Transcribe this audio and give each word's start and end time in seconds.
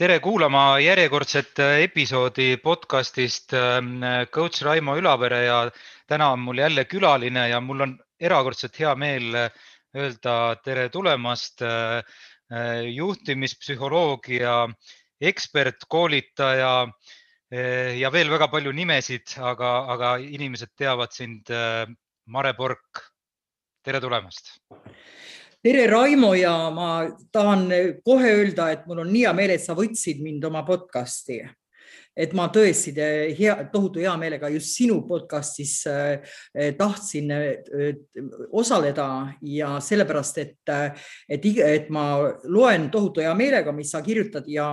tere 0.00 0.14
kuulama 0.24 0.78
järjekordset 0.80 1.58
episoodi 1.84 2.54
podcastist 2.64 3.52
ähm, 3.52 3.98
coach 4.32 4.62
Raimo 4.64 4.94
Ülavere 4.96 5.42
ja 5.44 5.58
täna 6.08 6.30
on 6.32 6.40
mul 6.40 6.62
jälle 6.62 6.86
külaline 6.88 7.42
ja 7.50 7.58
mul 7.60 7.84
on 7.84 7.92
erakordselt 8.16 8.78
hea 8.80 8.94
meel 8.96 9.36
öelda 9.92 10.36
tere 10.64 10.86
tulemast 10.88 11.60
äh, 11.60 12.00
juhtimispsühholoogia 12.94 14.54
ekspert, 15.20 15.84
koolitaja 15.88 16.72
äh, 16.86 18.00
ja 18.00 18.08
veel 18.12 18.32
väga 18.32 18.48
palju 18.48 18.72
nimesid, 18.72 19.36
aga, 19.36 19.74
aga 19.98 20.16
inimesed 20.16 20.72
teavad 20.80 21.12
sind. 21.12 21.52
Äh, 21.52 21.84
Mare 22.30 22.54
Pork, 22.54 23.04
tere 23.84 24.00
tulemast 24.00 24.54
tere, 25.64 25.86
Raimo 25.86 26.34
ja 26.34 26.54
ma 26.72 27.04
tahan 27.32 27.68
kohe 28.04 28.32
öelda, 28.32 28.70
et 28.72 28.86
mul 28.88 29.02
on 29.04 29.10
nii 29.12 29.26
hea 29.26 29.32
meel, 29.36 29.54
et 29.54 29.64
sa 29.64 29.76
võtsid 29.76 30.22
mind 30.24 30.44
oma 30.48 30.62
podcast'i 30.66 31.42
et 32.20 32.34
ma 32.36 32.48
tõesti 32.52 32.92
hea, 33.38 33.56
tohutu 33.72 34.02
hea 34.02 34.12
meelega 34.20 34.50
just 34.52 34.74
sinu 34.76 35.00
podcast'is 35.08 35.74
äh, 35.90 36.34
tahtsin 36.78 37.32
äh, 37.34 37.90
osaleda 38.52 39.08
ja 39.42 39.72
sellepärast, 39.80 40.38
et, 40.44 40.74
et, 41.28 41.50
et 41.66 41.90
ma 41.90 42.06
loen 42.44 42.88
tohutu 42.92 43.24
hea 43.24 43.34
meelega, 43.38 43.72
mis 43.76 43.92
sa 43.94 44.02
kirjutad 44.04 44.48
ja, 44.50 44.68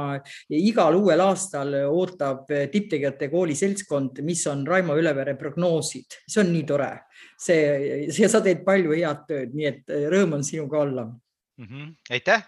ja 0.50 0.62
igal 0.62 1.00
uuel 1.00 1.24
aastal 1.26 1.74
ootab 1.88 2.48
tipptegijate 2.72 3.32
kooli 3.32 3.56
seltskond, 3.56 4.22
mis 4.28 4.46
on 4.52 4.66
Raimo 4.68 4.98
Ülevere 4.98 5.38
prognoosid, 5.40 6.22
see 6.28 6.44
on 6.44 6.54
nii 6.54 6.68
tore 6.68 6.92
see, 7.38 8.08
see, 8.12 8.30
sa 8.30 8.42
teed 8.44 8.64
palju 8.68 8.96
head 8.98 9.24
tööd, 9.30 9.54
nii 9.56 9.70
et 9.70 9.94
äh, 9.94 10.08
rõõm 10.12 10.38
on 10.40 10.46
sinuga 10.46 10.82
olla 10.84 11.06
mm. 11.08 11.68
-hmm. 11.68 11.94
aitäh 12.18 12.44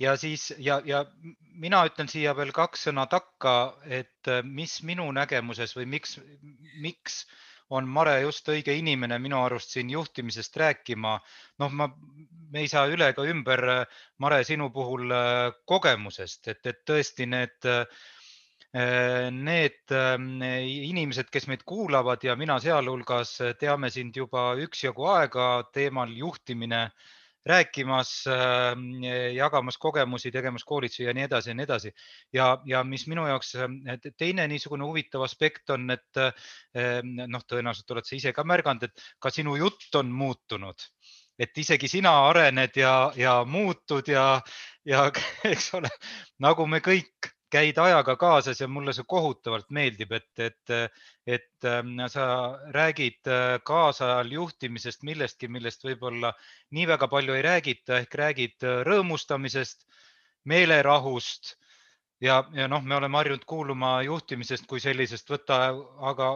ja 0.00 0.16
siis 0.16 0.50
ja, 0.58 0.80
ja 0.84 1.04
mina 1.60 1.84
ütlen 1.88 2.08
siia 2.08 2.34
veel 2.36 2.52
kaks 2.56 2.88
sõna 2.88 3.06
takka, 3.10 3.54
et 3.84 4.28
äh, 4.28 4.42
mis 4.44 4.80
minu 4.86 5.10
nägemuses 5.12 5.76
või 5.76 5.86
miks, 5.96 6.18
miks 6.80 7.24
on 7.70 7.86
Mare 7.86 8.16
just 8.24 8.48
õige 8.50 8.74
inimene 8.74 9.20
minu 9.22 9.38
arust 9.44 9.76
siin 9.76 9.90
juhtimisest 9.90 10.56
rääkima. 10.56 11.18
noh, 11.62 11.70
ma, 11.70 11.90
me 12.50 12.64
ei 12.64 12.68
saa 12.68 12.88
üle 12.90 13.12
ega 13.12 13.26
ümber, 13.28 13.66
äh, 13.74 14.00
Mare, 14.18 14.42
sinu 14.44 14.70
puhul 14.74 15.12
kogemusest, 15.66 16.48
et, 16.48 16.66
et 16.66 16.82
tõesti 16.88 17.28
need 17.30 17.70
äh, 17.70 17.84
Äh, 18.72 19.32
need 19.34 19.90
ähm, 19.90 20.38
inimesed, 20.38 21.26
kes 21.34 21.48
meid 21.50 21.64
kuulavad 21.66 22.22
ja 22.22 22.36
mina 22.38 22.60
sealhulgas 22.62 23.32
äh, 23.42 23.54
teame 23.58 23.88
sind 23.90 24.14
juba 24.14 24.52
üksjagu 24.62 25.08
aega 25.10 25.46
teemal 25.74 26.12
juhtimine, 26.14 26.84
rääkimas, 27.46 28.24
ähm, 28.28 29.02
jagamas 29.34 29.78
kogemusi, 29.78 30.30
tegemas 30.30 30.64
koolitusi 30.64 31.06
ja 31.06 31.14
nii 31.16 31.24
edasi 31.28 31.50
ja 31.50 31.54
nii 31.54 31.64
edasi. 31.64 31.92
ja, 32.32 32.50
ja 32.66 32.84
mis 32.84 33.06
minu 33.06 33.26
jaoks 33.26 33.54
teine 34.18 34.48
niisugune 34.48 34.84
huvitav 34.84 35.24
aspekt 35.24 35.70
on, 35.70 35.90
et 35.90 36.20
ähm, 36.20 37.16
noh, 37.26 37.44
tõenäoliselt 37.48 37.90
oled 37.96 38.08
sa 38.08 38.16
ise 38.16 38.32
ka 38.36 38.44
märganud, 38.44 38.84
et 38.88 39.08
ka 39.18 39.30
sinu 39.30 39.56
jutt 39.56 39.94
on 39.94 40.12
muutunud 40.12 40.88
et 41.40 41.58
isegi 41.58 41.88
sina 41.88 42.12
arened 42.28 42.76
ja, 42.76 42.94
ja 43.16 43.40
muutud 43.48 44.08
ja, 44.12 44.40
ja 44.84 45.06
eks 45.52 45.72
ole, 45.78 45.88
nagu 46.44 46.66
me 46.68 46.82
kõik 46.84 47.32
käid 47.50 47.78
ajaga 47.78 48.14
kaasas 48.16 48.60
ja 48.60 48.68
mulle 48.68 48.92
see 48.96 49.06
kohutavalt 49.08 49.70
meeldib, 49.74 50.12
et, 50.12 50.30
et, 50.38 50.74
et 51.26 51.68
ähm, 51.68 51.96
sa 52.12 52.26
räägid 52.76 53.26
äh, 53.26 53.56
kaasajal 53.66 54.30
juhtimisest 54.32 55.02
millestki, 55.06 55.48
millest 55.48 55.84
võib-olla 55.84 56.32
nii 56.76 56.86
väga 56.92 57.08
palju 57.10 57.34
ei 57.36 57.42
räägita 57.46 57.98
ehk 58.04 58.14
räägid 58.22 58.66
äh, 58.66 58.82
rõõmustamisest, 58.86 59.86
meelerahust 60.50 61.56
ja, 62.20 62.44
ja 62.54 62.68
noh, 62.68 62.82
me 62.84 62.96
oleme 62.96 63.20
harjunud 63.20 63.44
kuuluma 63.48 63.98
juhtimisest 64.06 64.66
kui 64.70 64.80
sellisest, 64.80 65.28
võta 65.30 65.60
aga 66.12 66.30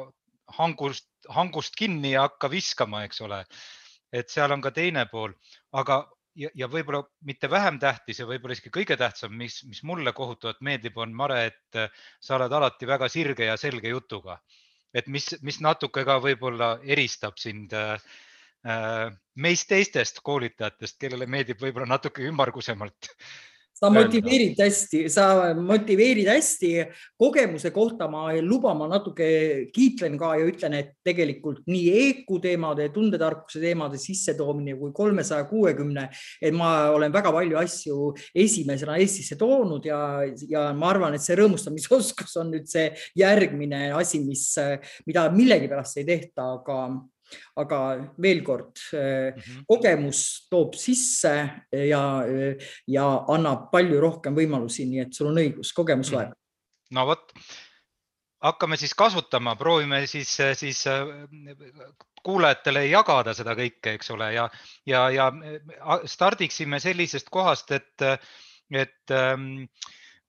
hangust, 0.59 1.09
hangust 1.29 1.77
kinni 1.79 2.15
ja 2.15 2.27
hakka 2.29 2.51
viskama, 2.51 3.05
eks 3.05 3.21
ole. 3.25 3.45
et 4.15 4.31
seal 4.31 4.53
on 4.55 4.61
ka 4.63 4.71
teine 4.71 5.07
pool, 5.11 5.33
aga 5.73 6.05
ja, 6.39 6.51
ja 6.55 6.69
võib-olla 6.71 7.03
mitte 7.27 7.51
vähem 7.51 7.79
tähtis 7.83 8.21
ja 8.21 8.27
võib-olla 8.29 8.57
isegi 8.57 8.73
kõige 8.75 8.97
tähtsam, 9.01 9.35
mis, 9.39 9.61
mis 9.69 9.83
mulle 9.87 10.13
kohutavalt 10.17 10.61
meeldib, 10.67 10.99
on 10.99 11.15
Mare, 11.17 11.41
et 11.53 11.81
äh, 11.81 12.05
sa 12.21 12.39
oled 12.39 12.53
alati 12.53 12.89
väga 12.89 13.09
sirge 13.13 13.49
ja 13.51 13.57
selge 13.61 13.93
jutuga. 13.93 14.41
et 14.95 15.09
mis, 15.11 15.27
mis 15.43 15.57
natuke 15.61 16.05
ka 16.07 16.21
võib-olla 16.23 16.79
eristab 16.85 17.39
sind 17.43 17.73
äh, 17.75 17.99
äh 18.65 19.11
meist 19.35 19.67
teistest 19.69 20.21
koolitajatest, 20.23 20.99
kellele 21.01 21.27
meeldib 21.27 21.59
võib-olla 21.61 21.89
natuke 21.91 22.23
ümmargusemalt 22.23 23.11
sa 23.75 23.91
motiveerid 23.91 24.59
hästi, 24.61 25.05
sa 25.11 25.55
motiveerid 25.59 26.29
hästi. 26.31 26.71
kogemuse 27.19 27.71
kohta 27.75 28.09
ma 28.11 28.29
luban, 28.41 28.79
ma 28.79 28.89
natuke 28.89 29.71
kiitlen 29.75 30.19
ka 30.19 30.35
ja 30.39 30.47
ütlen, 30.47 30.77
et 30.79 30.93
tegelikult 31.05 31.65
nii 31.67 31.91
EQ 32.05 32.39
teemade, 32.43 32.89
tundetarkuse 32.95 33.61
teemade 33.63 33.99
sissetoomine 33.99 34.77
kui 34.79 34.93
kolmesaja 34.95 35.49
kuuekümne, 35.51 36.09
et 36.41 36.55
ma 36.55 36.91
olen 36.95 37.13
väga 37.13 37.33
palju 37.35 37.59
asju 37.59 38.13
esimesena 38.45 38.99
Eestisse 39.03 39.39
toonud 39.41 39.87
ja, 39.87 39.99
ja 40.49 40.69
ma 40.77 40.93
arvan, 40.93 41.17
et 41.17 41.25
see 41.25 41.39
rõõmustamisoskus 41.41 42.39
on 42.43 42.55
nüüd 42.55 42.71
see 42.71 42.93
järgmine 43.19 43.91
asi, 43.99 44.23
mis, 44.25 44.53
mida 45.09 45.27
millegipärast 45.35 45.99
ei 45.99 46.09
tehta, 46.09 46.55
aga 46.61 46.79
aga 47.57 47.81
veel 48.23 48.43
kord 48.47 48.73
mm, 48.93 49.41
-hmm. 49.41 49.67
kogemus 49.69 50.47
toob 50.51 50.75
sisse 50.79 51.35
ja, 51.71 52.03
ja 52.87 53.07
annab 53.29 53.71
palju 53.73 54.01
rohkem 54.01 54.35
võimalusi, 54.37 54.89
nii 54.91 55.07
et 55.07 55.15
sul 55.15 55.31
on 55.33 55.43
õigus, 55.43 55.73
kogemus 55.77 56.11
mhm. 56.11 56.17
loeb 56.17 56.29
mm. 56.29 56.35
-hmm. 56.35 56.99
no 56.99 57.07
vot, 57.07 57.33
hakkame 58.45 58.77
siis 58.77 58.95
kasutama, 58.95 59.57
proovime 59.57 60.07
siis, 60.07 60.37
siis 60.55 60.85
kuulajatele 62.25 62.87
jagada 62.87 63.35
seda 63.37 63.55
kõike, 63.59 63.97
eks 63.99 64.11
ole, 64.15 64.33
ja, 64.35 64.49
ja, 64.87 65.09
ja 65.13 65.31
stardiksime 66.09 66.81
sellisest 66.81 67.29
kohast, 67.33 67.71
et, 67.77 68.07
et 68.73 69.13
ähm, 69.13 69.67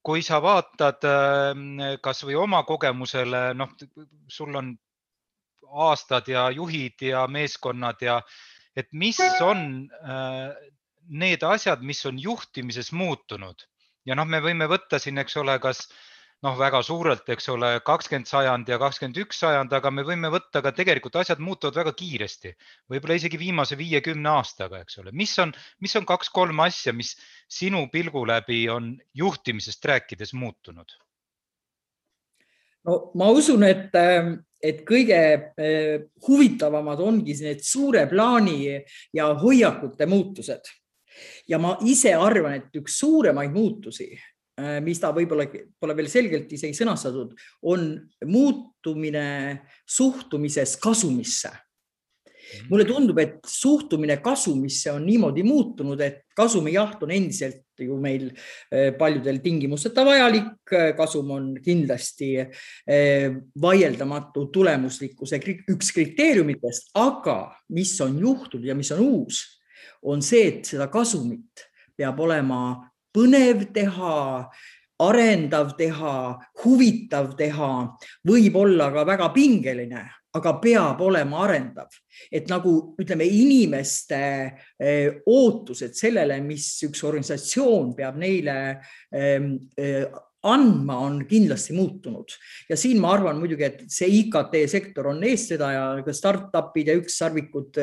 kui 0.06 0.22
sa 0.22 0.38
vaatad 0.42 1.06
ähm, 1.08 1.80
kasvõi 2.04 2.36
oma 2.38 2.62
kogemusele, 2.68 3.48
noh, 3.58 3.72
sul 4.30 4.54
on 4.60 4.74
aastad 5.70 6.28
ja 6.28 6.48
juhid 6.50 7.02
ja 7.02 7.26
meeskonnad 7.26 8.02
ja 8.02 8.20
et 8.76 8.92
mis 8.92 9.20
on 9.40 9.88
äh, 10.02 10.52
need 11.08 11.42
asjad, 11.46 11.82
mis 11.82 12.04
on 12.06 12.18
juhtimises 12.18 12.92
muutunud? 12.92 13.66
Ja 14.06 14.14
noh, 14.14 14.26
me 14.28 14.40
võime 14.42 14.68
võtta 14.70 15.00
siin, 15.02 15.18
eks 15.18 15.36
ole, 15.40 15.56
kas 15.58 15.88
noh, 16.44 16.56
väga 16.58 16.82
suurelt, 16.84 17.28
eks 17.32 17.48
ole, 17.52 17.70
kakskümmend 17.86 18.28
sajand 18.28 18.68
ja 18.70 18.78
kakskümmend 18.80 19.18
üks 19.24 19.40
sajand, 19.42 19.72
aga 19.74 19.90
me 19.90 20.04
võime 20.06 20.30
võtta 20.32 20.62
ka 20.62 20.72
tegelikult 20.76 21.16
asjad 21.22 21.40
muutuvad 21.42 21.80
väga 21.80 21.94
kiiresti, 21.96 22.52
võib-olla 22.92 23.16
isegi 23.18 23.40
viimase 23.40 23.78
viiekümne 23.80 24.34
aastaga, 24.36 24.82
eks 24.84 25.00
ole, 25.02 25.14
mis 25.16 25.32
on, 25.42 25.54
mis 25.82 25.96
on 25.98 26.06
kaks-kolm 26.08 26.60
asja, 26.66 26.94
mis 26.96 27.16
sinu 27.48 27.86
pilgu 27.92 28.26
läbi 28.28 28.66
on 28.72 28.94
juhtimisest 29.14 29.92
rääkides 29.92 30.36
muutunud? 30.36 30.98
no 32.86 33.00
ma 33.18 33.32
usun, 33.34 33.64
et 33.66 33.94
et 34.62 34.82
kõige 34.88 35.18
eh, 35.56 36.06
huvitavamad 36.26 37.00
ongi 37.04 37.36
need 37.44 37.62
suure 37.64 38.06
plaani 38.10 38.76
ja 39.14 39.28
hoiakute 39.40 40.06
muutused. 40.06 40.72
ja 41.48 41.58
ma 41.58 41.76
ise 41.88 42.12
arvan, 42.14 42.58
et 42.58 42.74
üks 42.76 42.98
suuremaid 43.00 43.52
muutusi, 43.52 44.10
eh, 44.12 44.80
mis 44.84 45.00
ta 45.00 45.12
võib-olla 45.16 45.46
pole 45.80 45.96
veel 45.96 46.08
selgelt 46.12 46.52
isegi 46.52 46.76
sõnastatud, 46.76 47.36
on 47.62 47.94
muutumine 48.24 49.62
suhtumises 49.86 50.76
kasumisse. 50.76 51.50
Mulle 52.70 52.86
tundub, 52.88 53.18
et 53.18 53.38
suhtumine 53.46 54.18
kasumisse 54.22 54.92
on 54.92 55.06
niimoodi 55.06 55.42
muutunud, 55.46 56.00
et 56.00 56.22
kasumijaht 56.36 57.02
on 57.02 57.12
endiselt 57.14 57.62
ju 57.80 57.98
meil 58.00 58.28
eh, 58.72 58.92
paljudel 58.96 59.40
tingimusteta 59.44 60.04
vajalik. 60.06 60.52
kasum 60.96 61.30
on 61.30 61.52
kindlasti 61.62 62.30
eh, 62.40 63.30
vaieldamatu 63.62 64.46
tulemuslikkuse 64.52 65.40
üks 65.72 65.92
kriteeriumitest, 65.94 66.90
aga 66.94 67.38
mis 67.68 67.94
on 68.00 68.18
juhtunud 68.18 68.66
ja 68.66 68.74
mis 68.74 68.92
on 68.96 69.04
uus, 69.04 69.42
on 70.02 70.22
see, 70.22 70.48
et 70.48 70.64
seda 70.64 70.88
kasumit 70.92 71.66
peab 71.96 72.20
olema 72.20 72.90
põnev 73.16 73.64
teha, 73.72 74.44
arendav 75.02 75.74
teha, 75.76 76.36
huvitav 76.62 77.34
teha, 77.36 77.72
võib 78.28 78.56
olla 78.56 78.88
ka 78.94 79.04
väga 79.08 79.28
pingeline, 79.34 80.04
aga 80.36 80.52
peab 80.60 81.00
olema 81.04 81.42
arendav, 81.46 81.92
et 82.32 82.48
nagu 82.48 82.72
ütleme, 83.00 83.26
inimeste 83.28 84.20
eh, 84.80 85.22
ootused 85.26 85.96
sellele, 85.96 86.40
mis 86.44 86.68
üks 86.88 87.04
organisatsioon 87.08 87.94
peab 87.96 88.18
neile 88.20 88.56
ehm, 89.12 89.52
eh, 89.76 90.04
andma 90.46 90.96
on 91.04 91.18
kindlasti 91.28 91.74
muutunud 91.76 92.32
ja 92.70 92.76
siin 92.78 93.00
ma 93.02 93.12
arvan 93.14 93.38
muidugi, 93.40 93.66
et 93.66 93.82
see 93.92 94.08
IKT 94.20 94.56
sektor 94.70 95.10
on 95.10 95.22
eestvedaja, 95.26 95.84
ka 96.06 96.14
startup'id 96.14 96.90
ja 96.90 96.96
ükssarvikud. 96.98 97.80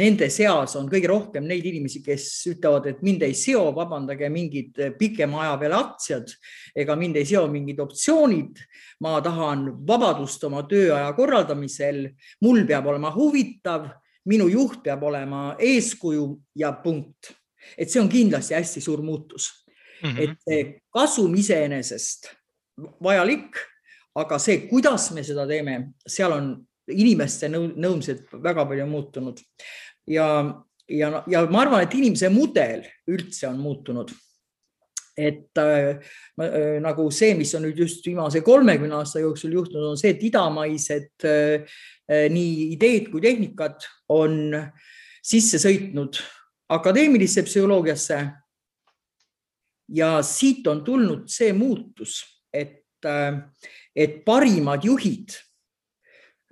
Nende 0.00 0.28
seas 0.32 0.76
on 0.78 0.88
kõige 0.90 1.10
rohkem 1.10 1.46
neid 1.48 1.66
inimesi, 1.68 2.02
kes 2.04 2.28
ütlevad, 2.52 2.88
et 2.90 3.02
mind 3.06 3.24
ei 3.26 3.36
seo, 3.38 3.68
vabandage, 3.76 4.30
mingid 4.32 4.78
pikema 4.98 5.44
aja 5.44 5.56
peale 5.60 5.78
aktsiad 5.78 6.34
ega 6.78 6.96
mind 6.98 7.18
ei 7.18 7.28
seo 7.28 7.46
mingid 7.50 7.80
optsioonid. 7.82 8.64
ma 9.00 9.20
tahan 9.22 9.68
vabadust 9.86 10.42
oma 10.44 10.64
tööaja 10.66 11.12
korraldamisel, 11.14 12.08
mul 12.42 12.64
peab 12.66 12.86
olema 12.90 13.12
huvitav, 13.14 13.86
minu 14.26 14.48
juht 14.50 14.82
peab 14.82 15.04
olema 15.06 15.54
eeskuju 15.58 16.24
ja 16.58 16.72
punkt 16.82 17.30
et 17.76 17.90
see 17.90 18.00
on 18.00 18.08
kindlasti 18.10 18.56
hästi 18.56 18.82
suur 18.82 19.02
muutus 19.04 19.50
mm. 20.02 20.10
-hmm. 20.10 20.22
et 20.22 20.36
see 20.48 20.80
kasum 20.94 21.34
iseenesest 21.34 22.30
vajalik, 23.02 23.58
aga 24.14 24.38
see, 24.38 24.68
kuidas 24.70 25.10
me 25.14 25.24
seda 25.24 25.46
teeme, 25.46 25.92
seal 26.06 26.32
on 26.32 26.54
inimeste 26.88 27.50
nõudmised 27.52 28.30
väga 28.42 28.64
palju 28.66 28.86
muutunud 28.86 29.40
ja, 30.06 30.28
ja, 30.88 31.22
ja 31.26 31.44
ma 31.50 31.60
arvan, 31.64 31.84
et 31.84 31.94
inimese 31.94 32.30
mudel 32.32 32.86
üldse 33.10 33.48
on 33.48 33.60
muutunud 33.60 34.14
et 35.18 35.58
äh, 35.58 35.98
äh, 36.40 36.78
nagu 36.80 37.08
see, 37.10 37.34
mis 37.34 37.50
on 37.58 37.64
nüüd 37.66 37.80
just 37.82 38.06
viimase 38.06 38.40
kolmekümne 38.46 39.00
aasta 39.00 39.18
jooksul 39.18 39.56
juhtunud, 39.56 39.90
on 39.90 39.98
see, 39.98 40.14
et 40.14 40.22
idamaised 40.22 41.26
äh, 41.26 41.80
nii 42.30 42.68
ideed 42.76 43.10
kui 43.10 43.20
tehnikad 43.24 43.82
on 44.14 44.54
sisse 45.18 45.58
sõitnud 45.60 46.20
akadeemilisse 46.72 47.42
psühholoogiasse 47.48 48.20
ja 49.88 50.18
siit 50.22 50.66
on 50.66 50.82
tulnud 50.84 51.28
see 51.32 51.52
muutus, 51.56 52.20
et, 52.52 52.84
äh, 53.06 53.38
et 53.96 54.20
parimad 54.24 54.84
juhid 54.84 55.32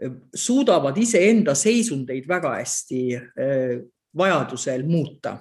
äh, 0.03 0.15
suudavad 0.35 0.97
iseenda 0.99 1.55
seisundeid 1.55 2.29
väga 2.29 2.57
hästi 2.61 3.03
äh, 3.17 3.77
vajadusel 4.17 4.87
muuta. 4.89 5.39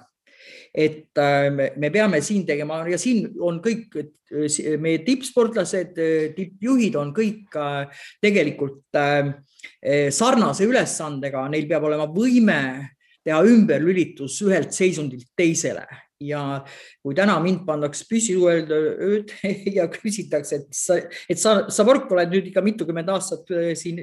et 0.76 1.16
me 1.80 1.88
peame 1.90 2.18
siin 2.20 2.42
tegema 2.44 2.82
ja 2.84 2.98
siin 3.00 3.30
on 3.40 3.62
kõik 3.64 3.94
meie 4.84 4.98
tippsportlased, 5.06 5.96
tippjuhid 6.36 6.98
on 7.00 7.14
kõik 7.16 7.56
tegelikult 8.20 8.98
sarnase 10.12 10.68
ülesandega, 10.68 11.46
neil 11.48 11.64
peab 11.70 11.88
olema 11.88 12.04
võime 12.12 12.58
teha 13.24 13.40
ümberlülitus 13.48 14.36
ühelt 14.44 14.76
seisundilt 14.76 15.32
teisele 15.32 15.86
ja 16.20 16.42
kui 17.04 17.14
täna 17.16 17.36
mind 17.44 17.64
pannakse 17.66 18.06
püsiööd 18.08 18.70
ja 19.76 19.86
küsitakse, 19.92 20.60
et 20.62 20.76
sa, 20.76 20.98
et 21.28 21.40
sa, 21.40 21.56
sa 21.72 21.84
Vork 21.86 22.10
oled 22.14 22.32
nüüd 22.32 22.48
ikka 22.50 22.62
mitukümmend 22.64 23.10
aastat 23.12 23.50
äh, 23.52 23.72
siin 23.78 24.00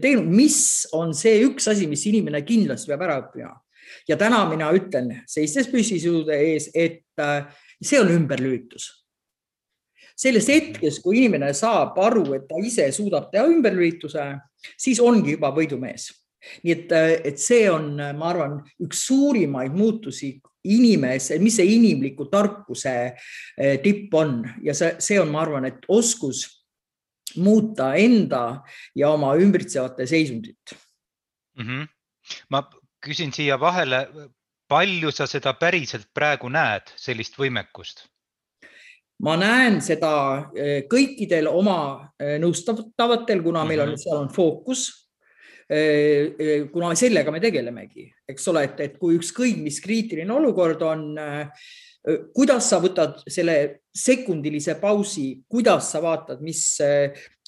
teinud, 0.00 0.26
mis 0.30 0.88
on 0.96 1.14
see 1.16 1.44
üks 1.46 1.68
asi, 1.70 1.86
mis 1.90 2.04
inimene 2.10 2.42
kindlasti 2.46 2.90
peab 2.90 3.06
ära 3.06 3.20
õppima? 3.22 3.54
ja 4.08 4.16
täna 4.18 4.42
mina 4.48 4.70
ütlen, 4.74 5.10
seistes 5.28 5.68
püsisuude 5.70 6.34
ees, 6.48 6.70
et 6.74 7.22
äh, 7.22 7.46
see 7.82 8.00
on 8.02 8.10
ümberlülitus. 8.10 8.90
sellest 10.16 10.50
hetkest, 10.50 11.02
kui 11.02 11.20
inimene 11.20 11.52
saab 11.54 11.98
aru, 12.02 12.26
et 12.34 12.48
ta 12.50 12.58
ise 12.62 12.90
suudab 12.94 13.30
teha 13.32 13.46
ümberlülituse, 13.50 14.26
siis 14.78 15.00
ongi 15.02 15.36
juba 15.36 15.54
võidumees 15.54 16.10
nii 16.60 16.72
et, 16.74 16.90
äh, 16.92 17.14
et 17.30 17.38
see 17.40 17.70
on, 17.72 17.94
ma 18.18 18.26
arvan, 18.28 18.58
üks 18.84 19.06
suurimaid 19.06 19.72
muutusi 19.72 20.34
inimese, 20.64 21.38
mis 21.42 21.58
see 21.58 21.74
inimliku 21.76 22.28
tarkuse 22.32 22.94
eh, 23.12 23.80
tipp 23.82 24.14
on 24.14 24.38
ja 24.64 24.74
see, 24.76 24.94
see 25.02 25.18
on, 25.20 25.32
ma 25.32 25.42
arvan, 25.44 25.68
et 25.68 25.84
oskus 25.88 26.46
muuta 27.40 27.94
enda 27.98 28.62
ja 28.96 29.10
oma 29.10 29.34
ümbritsevate 29.40 30.06
seisundit 30.06 30.74
mm. 31.58 31.66
-hmm. 31.66 31.86
ma 32.50 32.62
küsin 33.04 33.32
siia 33.32 33.60
vahele, 33.60 34.06
palju 34.68 35.12
sa 35.12 35.26
seda 35.26 35.52
päriselt 35.54 36.08
praegu 36.14 36.48
näed, 36.48 36.92
sellist 36.96 37.38
võimekust? 37.38 38.06
ma 39.22 39.36
näen 39.36 39.80
seda 39.82 40.50
eh, 40.56 40.84
kõikidel 40.90 41.46
oma 41.46 42.12
eh, 42.18 42.38
nõustatavatel, 42.40 43.42
kuna 43.42 43.64
meil 43.64 43.80
on, 43.80 43.94
mhm. 43.94 44.00
seal 44.00 44.20
on 44.24 44.28
fookus 44.32 45.03
kuna 46.72 46.92
sellega 46.98 47.32
me 47.32 47.40
tegelemegi, 47.40 48.06
eks 48.28 48.48
ole, 48.52 48.66
et, 48.68 48.80
et 48.84 48.98
kui 49.00 49.16
ükskõik 49.18 49.62
mis 49.64 49.80
kriitiline 49.84 50.32
olukord 50.32 50.82
on, 50.84 51.06
äh, 51.18 51.66
kuidas 52.36 52.68
sa 52.68 52.80
võtad 52.84 53.22
selle 53.32 53.86
sekundilise 53.96 54.76
pausi, 54.80 55.30
kuidas 55.48 55.88
sa 55.94 56.02
vaatad, 56.04 56.42
mis 56.44 56.76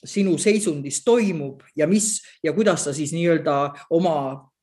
sinu 0.07 0.37
seisundis 0.41 1.03
toimub 1.05 1.65
ja 1.77 1.89
mis 1.91 2.21
ja 2.45 2.55
kuidas 2.57 2.87
sa 2.87 2.95
siis 2.97 3.13
nii-öelda 3.13 3.57
oma 3.97 4.17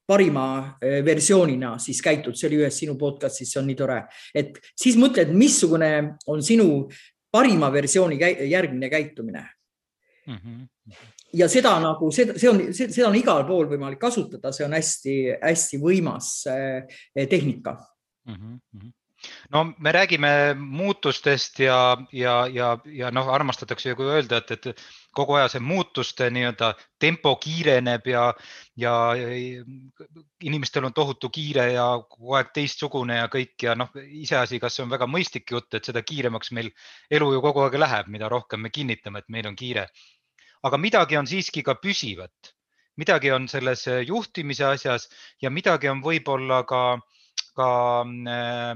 parima 0.07 0.75
versioonina 0.81 1.77
siis 1.79 2.01
käitud, 2.03 2.35
see 2.35 2.49
oli 2.49 2.63
ühes 2.63 2.77
sinu 2.81 2.97
podcast'is, 2.99 3.53
see 3.53 3.61
on 3.61 3.69
nii 3.69 3.77
tore, 3.79 4.01
et 4.35 4.57
siis 4.73 4.97
mõtled, 4.99 5.31
missugune 5.37 5.91
on 6.27 6.43
sinu 6.43 6.87
parima 7.33 7.69
versiooni 7.73 8.19
järgmine 8.49 8.89
käitumine. 8.89 9.45
Mm. 10.27 10.37
-hmm 10.37 11.12
ja 11.33 11.47
seda 11.49 11.75
nagu, 11.81 12.11
see, 12.13 12.35
see 12.37 12.49
on, 12.49 12.65
seda 12.73 13.07
on 13.09 13.19
igal 13.19 13.45
pool 13.47 13.69
võimalik 13.71 14.01
kasutada, 14.01 14.51
see 14.53 14.65
on 14.67 14.75
hästi-hästi 14.77 15.79
võimas 15.81 16.33
eh, 16.53 16.99
tehnika 17.29 17.77
mm. 18.29 18.35
-hmm 18.35 18.91
no 19.49 19.73
me 19.77 19.91
räägime 19.91 20.53
muutustest 20.53 21.59
ja, 21.59 21.97
ja, 22.11 22.47
ja, 22.47 22.77
ja 22.85 23.11
noh, 23.11 23.29
armastatakse 23.29 23.89
ju 23.89 24.07
öelda, 24.07 24.37
et, 24.37 24.51
et 24.51 24.81
kogu 25.15 25.37
aja 25.37 25.47
see 25.51 25.61
muutuste 25.63 26.29
nii-öelda 26.33 26.73
tempo 26.99 27.35
kiireneb 27.35 28.07
ja, 28.07 28.25
ja 28.77 28.93
inimestel 30.43 30.89
on 30.89 30.93
tohutu 30.93 31.29
kiire 31.29 31.69
ja 31.73 31.85
kogu 32.09 32.35
aeg 32.39 32.51
teistsugune 32.53 33.17
ja 33.21 33.29
kõik 33.31 33.67
ja 33.67 33.77
noh, 33.79 33.93
iseasi, 34.03 34.59
kas 34.59 34.75
see 34.77 34.85
on 34.85 34.91
väga 34.93 35.07
mõistlik 35.07 35.55
jutt, 35.55 35.71
et 35.73 35.85
seda 35.85 36.03
kiiremaks 36.03 36.51
meil 36.51 36.71
elu 37.11 37.31
ju 37.33 37.45
kogu 37.45 37.63
aeg 37.67 37.79
läheb, 37.79 38.11
mida 38.11 38.29
rohkem 38.29 38.65
me 38.65 38.73
kinnitame, 38.73 39.23
et 39.23 39.31
meil 39.31 39.47
on 39.47 39.55
kiire 39.55 39.87
aga 40.63 40.79
midagi 40.79 41.17
on 41.19 41.27
siiski 41.27 41.63
ka 41.65 41.75
püsivat, 41.81 42.53
midagi 42.99 43.31
on 43.35 43.47
selles 43.51 43.85
äh, 43.91 44.01
juhtimise 44.07 44.65
asjas 44.69 45.09
ja 45.41 45.51
midagi 45.51 45.89
on 45.91 46.03
võib-olla 46.05 46.63
ka, 46.69 46.83
ka 47.57 47.69
äh, 48.03 48.73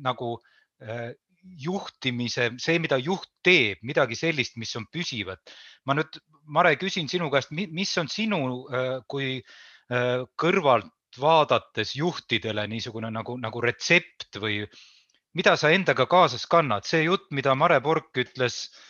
nagu 0.00 0.36
äh, 0.82 1.10
juhtimise, 1.40 2.50
see, 2.60 2.78
mida 2.82 2.98
juht 3.00 3.28
teeb, 3.44 3.80
midagi 3.86 4.18
sellist, 4.18 4.58
mis 4.60 4.74
on 4.76 4.86
püsivat. 4.92 5.40
ma 5.86 5.96
nüüd, 5.96 6.20
Mare, 6.50 6.74
küsin 6.76 7.06
sinu 7.08 7.28
käest, 7.30 7.52
mis 7.54 7.92
on 8.00 8.08
sinu 8.10 8.40
äh, 8.66 8.96
kui 9.06 9.38
äh, 9.38 10.24
kõrvalt 10.40 10.90
vaadates 11.20 11.94
juhtidele 11.96 12.66
niisugune 12.70 13.10
nagu, 13.10 13.36
nagu 13.38 13.62
retsept 13.62 14.38
või 14.42 14.64
mida 15.34 15.56
sa 15.56 15.70
endaga 15.74 16.06
kaasas 16.10 16.46
kannad, 16.50 16.86
see 16.86 17.04
jutt, 17.04 17.30
mida 17.30 17.54
Mare 17.54 17.80
Pork 17.82 18.18
ütles 18.18 18.64
äh, 18.66 18.89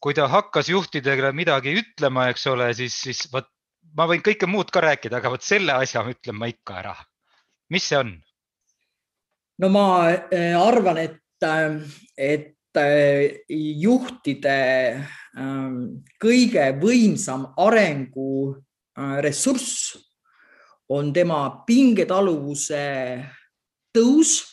kui 0.00 0.14
ta 0.14 0.28
hakkas 0.30 0.68
juhtidele 0.70 1.32
midagi 1.34 1.74
ütlema, 1.80 2.28
eks 2.32 2.46
ole, 2.52 2.70
siis, 2.76 2.94
siis 3.02 3.26
vot 3.32 3.48
ma 3.96 4.06
võin 4.08 4.22
kõike 4.24 4.46
muud 4.50 4.70
ka 4.72 4.80
rääkida, 4.84 5.16
aga 5.18 5.30
vot 5.32 5.44
selle 5.44 5.72
asja 5.74 6.04
ütlen 6.08 6.36
ma 6.38 6.46
ikka 6.50 6.72
ära. 6.82 6.96
mis 7.70 7.84
see 7.88 7.98
on? 7.98 8.22
no 9.58 9.68
ma 9.72 10.10
äh, 10.10 10.58
arvan, 10.58 10.98
et, 11.02 11.44
äh, 11.44 11.80
et 12.16 12.56
äh, 12.78 13.36
juhtide 13.48 15.04
ähm, 15.36 16.04
kõige 16.22 16.72
võimsam 16.80 17.46
arenguressurss 17.56 19.96
on 20.88 21.12
tema 21.12 21.64
pingetaluvuse 21.66 23.24
tõus. 23.94 24.44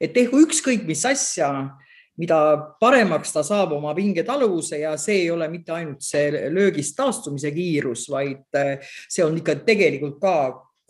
et 0.00 0.12
tehku 0.14 0.36
ükskõik 0.46 0.86
mis 0.88 1.04
asja 1.04 1.76
mida 2.20 2.40
paremaks 2.80 3.32
ta 3.32 3.44
saab 3.46 3.72
oma 3.78 3.94
pingetaluvuse 3.96 4.82
ja 4.82 4.96
see 5.00 5.22
ei 5.24 5.30
ole 5.32 5.48
mitte 5.48 5.72
ainult 5.72 6.02
see 6.04 6.48
löögist 6.52 6.96
taastumise 6.98 7.52
kiirus, 7.54 8.08
vaid 8.12 8.60
eh, 8.60 8.76
see 9.08 9.24
on 9.24 9.38
ikka 9.40 9.60
tegelikult 9.64 10.20
ka 10.20 10.34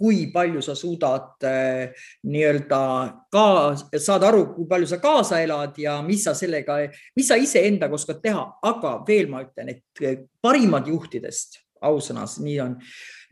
kui 0.00 0.30
palju 0.32 0.62
sa 0.64 0.72
suudad 0.74 1.44
äh, 1.44 1.90
nii-öelda 2.24 2.80
ka 3.32 3.44
saada 4.00 4.30
aru, 4.30 4.46
kui 4.54 4.68
palju 4.68 4.88
sa 4.88 4.96
kaasa 5.02 5.42
elad 5.44 5.76
ja 5.78 5.98
mis 6.02 6.24
sa 6.24 6.32
sellega, 6.34 6.78
mis 7.16 7.28
sa 7.28 7.36
iseendaga 7.36 7.98
oskad 7.98 8.22
teha, 8.24 8.46
aga 8.64 8.94
veel 9.04 9.28
ma 9.28 9.44
ütlen, 9.44 9.74
et 9.74 10.04
eh, 10.04 10.22
parimad 10.40 10.88
juhtidest, 10.88 11.60
ausõnas, 11.84 12.38
nii 12.40 12.58
on, 12.64 12.78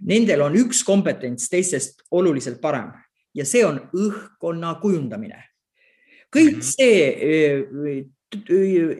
nendel 0.08 0.44
on 0.44 0.60
üks 0.60 0.84
kompetents 0.84 1.48
teistest 1.48 2.04
oluliselt 2.12 2.60
parem. 2.60 2.92
Ja 3.36 3.44
see 3.48 3.64
on 3.64 3.80
õhkkonna 3.96 4.76
kujundamine 4.82 5.40
kõik 6.34 6.58
mhm. 6.58 6.64
see 6.64 8.04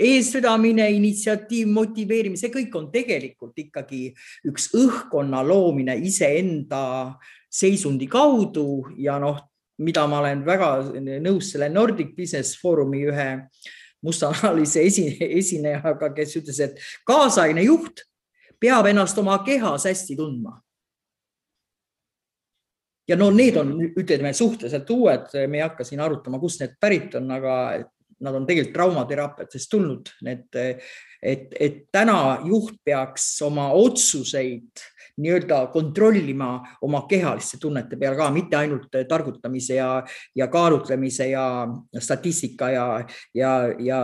eesvedamine, 0.09 0.87
initsiatiiv, 0.97 1.69
motiveerimine, 1.69 2.41
see 2.41 2.53
kõik 2.53 2.73
on 2.79 2.87
tegelikult 2.93 3.59
ikkagi 3.61 4.07
üks 4.49 4.71
õhkkonna 4.79 5.43
loomine 5.45 5.99
iseenda 6.01 7.13
seisundi 7.53 8.09
kaudu 8.09 8.87
ja 8.97 9.19
noh, 9.21 9.43
mida 9.85 10.07
ma 10.09 10.23
olen 10.23 10.41
väga 10.47 10.71
nõus 11.23 11.53
selle 11.53 11.69
Nordic 11.71 12.15
Business 12.17 12.57
Forumi 12.59 13.05
ühe 13.11 13.29
mustanahalise 14.03 14.83
esine, 14.87 15.17
esinejaga, 15.39 16.13
kes 16.15 16.37
ütles, 16.41 16.61
et 16.63 16.79
kaasaegne 17.07 17.67
juht 17.67 18.05
peab 18.61 18.89
ennast 18.91 19.19
oma 19.21 19.39
kehas 19.47 19.87
hästi 19.89 20.17
tundma. 20.19 20.59
Ja 23.09 23.17
no 23.17 23.31
need 23.35 23.57
on, 23.57 23.73
ütleme 23.97 24.33
suhteliselt 24.37 24.91
uued, 24.91 25.31
me 25.49 25.61
ei 25.61 25.65
hakka 25.65 25.87
siin 25.87 26.03
arutama, 26.05 26.41
kust 26.43 26.61
need 26.65 26.77
pärit 26.81 27.17
on, 27.19 27.31
aga 27.39 27.55
nad 28.21 28.35
on 28.35 28.47
tegelikult 28.47 28.75
traumateraapiatest 28.75 29.71
tulnud, 29.71 30.13
need, 30.27 30.47
et, 31.23 31.51
et 31.55 31.83
täna 31.95 32.41
juht 32.47 32.81
peaks 32.85 33.37
oma 33.47 33.71
otsuseid 33.79 34.87
nii-öelda 35.19 35.67
kontrollima 35.73 36.49
oma 36.83 37.03
kehaliste 37.11 37.59
tunnete 37.61 37.97
peal 37.99 38.17
ka, 38.19 38.29
mitte 38.31 38.57
ainult 38.57 38.93
targutamise 39.09 39.79
ja, 39.79 39.91
ja 40.37 40.47
kaalutlemise 40.47 41.29
ja 41.33 41.45
statistika 41.99 42.71
ja, 42.71 42.87
ja, 43.35 43.53
ja 43.79 44.03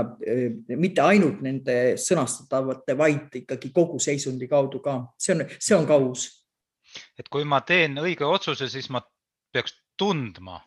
mitte 0.76 1.02
ainult 1.02 1.42
nende 1.42 1.94
sõnastatavate, 2.02 2.98
vaid 2.98 3.42
ikkagi 3.42 3.70
kogu 3.74 3.98
seisundi 4.02 4.50
kaudu 4.50 4.82
ka. 4.82 5.00
see 5.18 5.36
on, 5.36 5.46
see 5.58 5.76
on 5.76 5.86
ka 5.86 5.98
uus. 6.02 6.43
Et 7.18 7.28
kui 7.28 7.44
ma 7.44 7.60
teen 7.60 7.98
õige 8.02 8.26
otsuse, 8.26 8.68
siis 8.68 8.90
ma 8.90 9.02
peaks 9.52 9.76
tundma, 9.98 10.58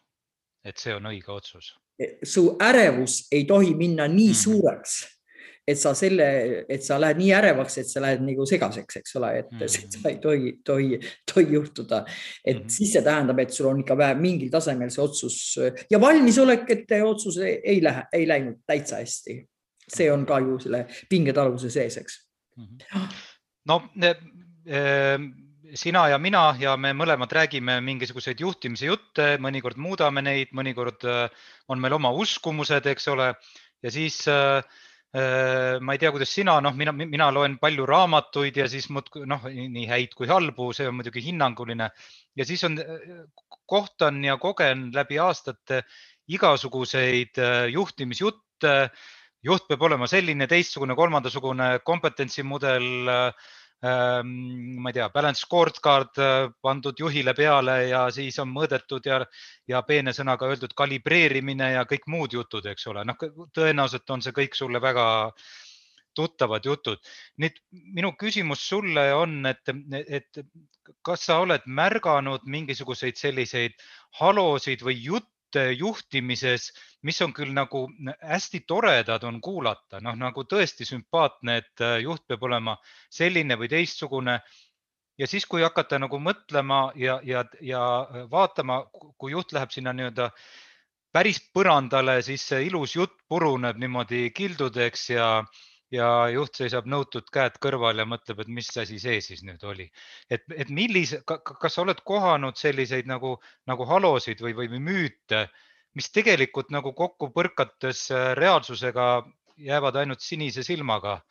et 0.63 0.77
see 0.77 0.95
on 0.95 1.11
õige 1.11 1.31
otsus. 1.31 1.75
su 2.23 2.51
ärevus 2.61 3.27
ei 3.33 3.45
tohi 3.49 3.73
minna 3.75 4.05
nii 4.07 4.29
mm 4.29 4.37
suureks 4.37 4.99
et 5.67 5.75
sa 5.75 5.91
selle, 5.97 6.25
et 6.71 6.83
sa 6.83 6.95
lähed 7.01 7.17
nii 7.19 7.31
ärevaks, 7.35 7.75
et 7.81 7.89
sa 7.89 7.99
lähed 7.99 8.21
nagu 8.23 8.45
segaseks, 8.47 8.99
eks 9.01 9.15
ole, 9.19 9.31
et 9.41 9.49
mm 9.51 9.71
seda 9.73 10.11
ei 10.13 10.19
tohi, 10.23 10.53
tohi, 10.65 10.99
tohi 11.27 11.57
juhtuda. 11.57 12.03
et 12.45 12.61
mm 12.61 12.69
siis 12.71 12.93
see 12.93 13.03
tähendab, 13.03 13.39
et 13.43 13.51
sul 13.51 13.67
on 13.71 13.81
ikka 13.81 13.97
vähe 13.97 14.15
mingil 14.15 14.51
tasemel 14.53 14.93
see 14.93 15.03
otsus 15.03 15.37
ja 15.91 15.99
valmisolek, 15.99 16.69
et 16.71 16.95
otsus 17.03 17.39
ei 17.43 17.81
lähe, 17.83 18.05
ei 18.13 18.27
läinud 18.27 18.61
täitsa 18.65 19.01
hästi. 19.01 19.41
see 19.87 20.11
on 20.11 20.25
ka 20.27 20.39
ju 20.39 20.59
selle 20.59 20.85
pingetaluvuse 21.09 21.69
sees, 21.69 21.97
eks 21.97 22.17
mm. 22.57 22.77
-hmm. 22.77 23.19
no 23.65 23.81
äh, 24.03 25.19
sina 25.75 26.07
ja 26.11 26.17
mina 26.17 26.55
ja 26.59 26.77
me 26.77 26.93
mõlemad 26.93 27.31
räägime 27.33 27.79
mingisuguseid 27.83 28.39
juhtimise 28.39 28.87
jutte, 28.89 29.29
mõnikord 29.43 29.77
muudame 29.77 30.21
neid, 30.21 30.53
mõnikord 30.55 31.03
äh, 31.07 31.29
on 31.67 31.81
meil 31.81 31.97
oma 31.97 32.11
uskumused, 32.15 32.85
eks 32.85 33.07
ole, 33.13 33.33
ja 33.83 33.91
siis 33.91 34.23
äh, 34.31 34.61
Äh, 35.15 35.79
ma 35.79 35.93
ei 35.95 35.99
tea, 36.01 36.11
kuidas 36.11 36.33
sina, 36.35 36.57
noh, 36.59 36.73
mina, 36.75 36.91
mina 36.91 37.29
loen 37.31 37.55
palju 37.61 37.85
raamatuid 37.87 38.57
ja 38.59 38.65
siis 38.67 38.89
muudkui 38.91 39.23
noh, 39.25 39.45
nii 39.47 39.85
häid 39.87 40.11
kui 40.17 40.27
halbu, 40.27 40.73
see 40.75 40.89
on 40.89 40.97
muidugi 40.97 41.23
hinnanguline 41.23 41.87
ja 42.35 42.45
siis 42.45 42.65
on, 42.67 42.75
kohtan 43.71 44.19
ja 44.27 44.35
kogen 44.37 44.89
läbi 44.93 45.17
aastate 45.23 45.85
igasuguseid 46.27 47.39
juhtimisjutte. 47.71 48.73
juht 49.47 49.67
peab 49.69 49.83
olema 49.87 50.07
selline, 50.11 50.47
teistsugune, 50.49 50.95
kolmandasugune 50.97 51.79
kompetentsimudel 51.87 53.07
ma 53.81 54.89
ei 54.89 54.93
tea, 54.93 55.09
balance 55.13 55.43
scorecard 55.45 56.17
äh, 56.17 56.49
pandud 56.61 56.97
juhile 56.97 57.33
peale 57.37 57.75
ja 57.91 58.07
siis 58.13 58.39
on 58.41 58.49
mõõdetud 58.49 59.05
ja, 59.05 59.19
ja 59.69 59.83
peene 59.85 60.13
sõnaga 60.17 60.49
öeldud 60.49 60.73
kalibreerimine 60.73 61.71
ja 61.75 61.85
kõik 61.85 62.07
muud 62.09 62.33
jutud, 62.33 62.65
eks 62.65 62.87
ole, 62.89 63.05
noh, 63.05 63.19
tõenäoliselt 63.53 64.09
on 64.09 64.25
see 64.25 64.33
kõik 64.33 64.57
sulle 64.57 64.81
väga 64.81 65.05
tuttavad 66.17 66.65
jutud. 66.65 66.97
nüüd 67.37 67.59
minu 67.93 68.15
küsimus 68.17 68.65
sulle 68.65 69.11
on, 69.13 69.45
et, 69.45 69.61
et 70.07 70.41
kas 71.05 71.27
sa 71.29 71.37
oled 71.43 71.61
märganud 71.69 72.47
mingisuguseid 72.49 73.19
selliseid 73.21 73.77
halosid 74.17 74.81
või 74.81 74.97
jutte, 75.03 75.36
juhtimises, 75.77 76.69
mis 77.07 77.19
on 77.21 77.33
küll 77.33 77.53
nagu 77.55 77.85
hästi 78.21 78.63
toredad 78.67 79.23
on 79.27 79.41
kuulata, 79.41 80.01
noh 80.03 80.15
nagu 80.19 80.43
tõesti 80.43 80.87
sümpaatne, 80.87 81.57
et 81.61 81.83
äh, 81.85 81.99
juht 82.05 82.25
peab 82.27 82.43
olema 82.47 82.77
selline 83.09 83.57
või 83.59 83.69
teistsugune. 83.71 84.39
ja 85.17 85.27
siis, 85.27 85.45
kui 85.45 85.63
hakata 85.63 85.99
nagu 85.99 86.19
mõtlema 86.19 86.91
ja, 86.95 87.19
ja, 87.23 87.43
ja 87.61 87.81
vaatama, 88.31 88.83
kui 89.17 89.31
juht 89.31 89.53
läheb 89.53 89.71
sinna 89.73 89.93
nii-öelda 89.93 90.31
päris 91.11 91.39
põrandale, 91.53 92.21
siis 92.21 92.43
see 92.47 92.67
ilus 92.67 92.95
jutt 92.95 93.15
puruneb 93.27 93.77
niimoodi 93.77 94.29
kildudeks 94.31 95.09
ja 95.09 95.43
ja 95.93 96.07
juht 96.33 96.59
seisab 96.59 96.87
nõutud 96.89 97.29
käed 97.33 97.57
kõrval 97.63 98.01
ja 98.01 98.05
mõtleb, 98.09 98.41
et 98.43 98.51
mis 98.51 98.69
asi 98.77 98.99
see 98.99 99.21
siis 99.23 99.43
nüüd 99.47 99.63
oli. 99.63 99.87
et, 100.29 100.43
et 100.55 100.69
millise, 100.69 101.21
kas 101.25 101.73
sa 101.73 101.83
oled 101.83 102.01
kohanud 102.03 102.57
selliseid 102.59 103.07
nagu, 103.07 103.37
nagu 103.67 103.87
halosid 103.87 104.41
või, 104.43 104.53
või 104.57 104.81
müüte, 104.83 105.47
mis 105.95 106.11
tegelikult 106.11 106.71
nagu 106.75 106.93
kokku 106.93 107.31
põrkates 107.33 108.09
äh, 108.11 108.33
reaalsusega 108.37 109.23
jäävad 109.57 109.95
ainult 110.03 110.21
sinise 110.21 110.63
silmaga 110.63 111.21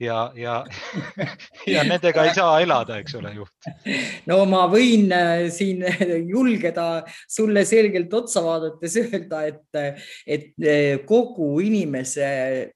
ja, 0.00 0.32
ja 0.36 0.64
ja 1.74 1.84
nendega 1.84 2.24
ei 2.24 2.34
saa 2.34 2.58
elada, 2.62 2.98
eks 2.98 3.14
ole, 3.18 3.30
juht. 3.36 3.68
no 4.26 4.40
ma 4.50 4.64
võin 4.70 5.12
äh, 5.14 5.46
siin 5.54 5.84
julgeda 6.32 7.04
sulle 7.30 7.64
selgelt 7.68 8.12
otsa 8.14 8.42
vaadates 8.44 8.96
öelda, 9.04 9.44
et, 9.48 9.78
et 10.26 10.50
äh, 10.58 11.04
kogu 11.06 11.52
inimese 11.64 12.28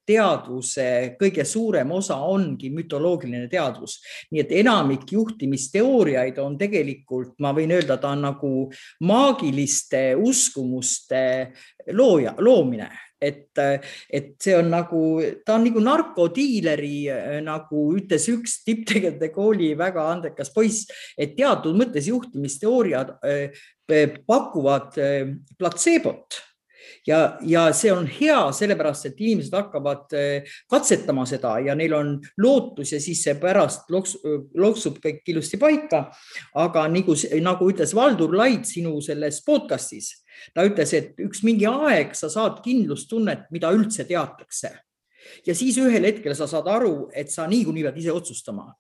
teadvuse 0.07 0.89
kõige 1.21 1.47
suurem 1.49 1.93
osa 1.99 2.21
ongi 2.23 2.71
mütoloogiline 2.75 3.49
teadvus, 3.51 3.99
nii 4.33 4.45
et 4.45 4.55
enamik 4.63 5.09
juhtimisteooriaid 5.13 6.39
on 6.43 6.59
tegelikult, 6.61 7.35
ma 7.43 7.53
võin 7.57 7.75
öelda, 7.75 7.99
ta 7.99 8.15
on 8.15 8.25
nagu 8.29 8.53
maagiliste 9.09 10.13
uskumuste 10.19 11.25
looja, 11.93 12.35
loomine. 12.39 12.89
Et, 13.19 13.51
et 14.15 14.29
see 14.39 14.55
on 14.55 14.69
nagu, 14.71 15.01
ta 15.43 15.57
on 15.57 15.65
nagu 15.67 15.81
narkodiileri, 15.83 17.41
nagu 17.43 17.89
ütles 17.99 18.29
üks 18.31 18.61
tipptegevuse 18.63 19.33
kooli 19.35 19.73
väga 19.79 20.05
andekas 20.13 20.53
poiss, 20.55 20.87
et 21.19 21.35
teatud 21.35 21.75
mõttes 21.81 22.07
juhtimisteooriad 22.13 23.17
eh, 23.27 24.15
pakuvad 24.23 25.01
eh, 25.03 25.35
platseebot 25.59 26.39
ja, 27.09 27.39
ja 27.43 27.65
see 27.73 27.93
on 27.93 28.07
hea, 28.07 28.39
sellepärast 28.53 29.09
et 29.11 29.21
inimesed 29.25 29.57
hakkavad 29.57 30.15
eh, 30.19 30.55
katsetama 30.71 31.25
seda 31.29 31.57
ja 31.65 31.75
neil 31.79 31.97
on 31.97 32.15
lootus 32.45 32.93
ja 32.93 33.01
siis 33.03 33.25
see 33.25 33.35
pärast 33.41 33.91
loks, 33.91 34.19
loksub 34.55 35.01
kõik 35.03 35.25
ilusti 35.33 35.61
paika. 35.61 36.07
aga 36.55 36.87
nagu, 36.93 37.17
nagu 37.43 37.71
ütles 37.73 37.95
Valdur 37.97 38.37
Laid 38.37 38.69
sinu 38.69 39.01
selles 39.05 39.43
podcast'is 39.47 40.15
ta 40.55 40.65
ütles, 40.67 40.93
et 40.97 41.23
üks 41.23 41.43
mingi 41.47 41.67
aeg 41.69 42.15
sa 42.19 42.31
saad 42.33 42.61
kindlustunnet, 42.65 43.49
mida 43.55 43.73
üldse 43.75 44.07
teatakse. 44.09 44.71
ja 45.47 45.55
siis 45.55 45.77
ühel 45.77 46.07
hetkel 46.07 46.35
sa 46.35 46.47
saad 46.49 46.69
aru, 46.71 47.11
et 47.13 47.31
sa 47.31 47.47
niikuinii 47.47 47.83
pead 47.89 47.99
ise 47.99 48.13
otsustama. 48.13 48.73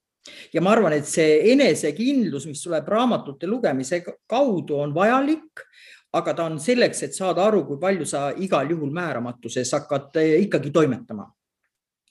ja 0.52 0.60
ma 0.60 0.72
arvan, 0.76 0.92
et 0.92 1.06
see 1.08 1.52
enesekindlus, 1.52 2.46
mis 2.46 2.62
tuleb 2.62 2.88
raamatute 2.88 3.46
lugemise 3.46 4.02
kaudu, 4.28 4.76
on 4.76 4.94
vajalik, 4.94 5.64
aga 6.12 6.34
ta 6.34 6.44
on 6.48 6.58
selleks, 6.60 7.02
et 7.02 7.16
saada 7.16 7.44
aru, 7.44 7.64
kui 7.66 7.80
palju 7.80 8.06
sa 8.08 8.30
igal 8.36 8.70
juhul 8.70 8.92
määramatuses 8.94 9.72
hakkad 9.76 10.16
ikkagi 10.44 10.70
toimetama 10.72 11.28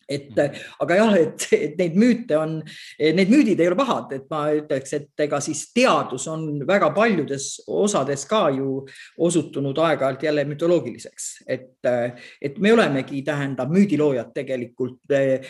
et 0.08 0.30
mhm. 0.32 0.60
aga 0.84 0.98
jah, 0.98 1.16
et, 1.20 1.46
et 1.52 1.76
neid 1.80 1.98
müüte 2.00 2.38
on, 2.40 2.56
need 3.00 3.32
müüdid 3.32 3.60
ei 3.60 3.68
ole 3.68 3.78
pahad, 3.80 4.14
et 4.16 4.26
ma 4.32 4.46
ütleks, 4.56 4.94
et 4.96 5.24
ega 5.28 5.40
siis 5.44 5.66
teadus 5.76 6.28
on 6.32 6.46
väga 6.68 6.90
paljudes 6.96 7.50
osades 7.68 8.24
ka 8.30 8.46
ju 8.56 8.86
osutunud 9.28 9.78
aeg-ajalt 9.84 10.24
jälle 10.30 10.48
mütoloogiliseks, 10.48 11.28
et, 11.58 11.92
et 12.42 12.60
me 12.64 12.74
olemegi, 12.76 13.22
tähendab, 13.28 13.72
müüdiloojad 13.74 14.32
tegelikult. 14.36 15.04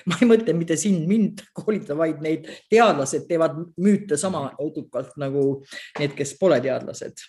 ma 0.09 0.17
ei 0.21 0.29
mõtle 0.29 0.57
mitte 0.57 0.77
sind, 0.79 1.05
mind 1.09 1.45
koolitada, 1.53 1.99
vaid 2.01 2.21
neid 2.25 2.49
teadlased 2.71 3.27
teevad 3.29 3.61
müüte 3.77 4.17
sama 4.17 4.49
edukalt 4.57 5.13
nagu 5.21 5.47
need, 5.99 6.17
kes 6.17 6.33
pole 6.39 6.59
teadlased 6.63 7.25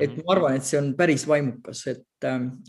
et 0.00 0.10
mhm. 0.10 0.22
ma 0.26 0.36
arvan, 0.36 0.58
et 0.58 0.64
see 0.64 0.78
on 0.80 0.92
päris 0.98 1.26
vaimukas, 1.28 1.86
et, 1.92 2.04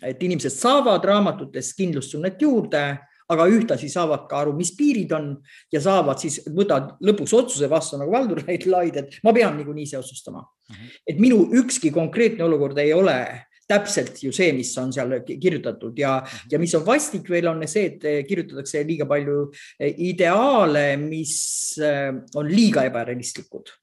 et 0.04 0.24
inimesed 0.24 0.54
saavad 0.54 1.06
raamatutest 1.06 1.78
kindlustunnet 1.78 2.42
juurde 2.42 2.88
aga 3.34 3.48
ühtlasi 3.52 3.90
saavad 3.92 4.26
ka 4.30 4.44
aru, 4.44 4.54
mis 4.56 4.72
piirid 4.78 5.12
on 5.16 5.34
ja 5.74 5.82
saavad 5.84 6.22
siis, 6.22 6.40
võtavad 6.48 6.96
lõpuks 7.04 7.34
otsuse 7.36 7.68
vastu 7.72 8.00
nagu 8.00 8.14
Valdur 8.14 8.44
Laid, 8.74 9.02
et 9.02 9.20
ma 9.28 9.34
pean 9.36 9.58
niikuinii 9.60 9.88
ise 9.88 10.00
otsustama. 10.00 10.44
-hmm. 10.44 10.96
et 11.08 11.20
minu 11.20 11.50
ükski 11.54 11.92
konkreetne 11.92 12.44
olukord 12.44 12.78
ei 12.78 12.94
ole 12.94 13.48
täpselt 13.68 14.24
ju 14.24 14.32
see, 14.32 14.54
mis 14.54 14.72
on 14.78 14.94
seal 14.94 15.12
kirjutatud 15.28 15.98
ja, 16.00 16.22
mhm. 16.22 16.48
ja 16.52 16.60
mis 16.60 16.76
on 16.76 16.86
vastik 16.86 17.30
veel 17.30 17.48
on 17.48 17.68
see, 17.68 17.86
et 17.86 18.28
kirjutatakse 18.28 18.84
liiga 18.88 19.06
palju 19.06 19.52
ideaale, 19.80 20.98
mis 20.98 21.76
äh, 21.84 22.16
on 22.36 22.48
liiga 22.48 22.84
ebarealistlikud. 22.88 23.76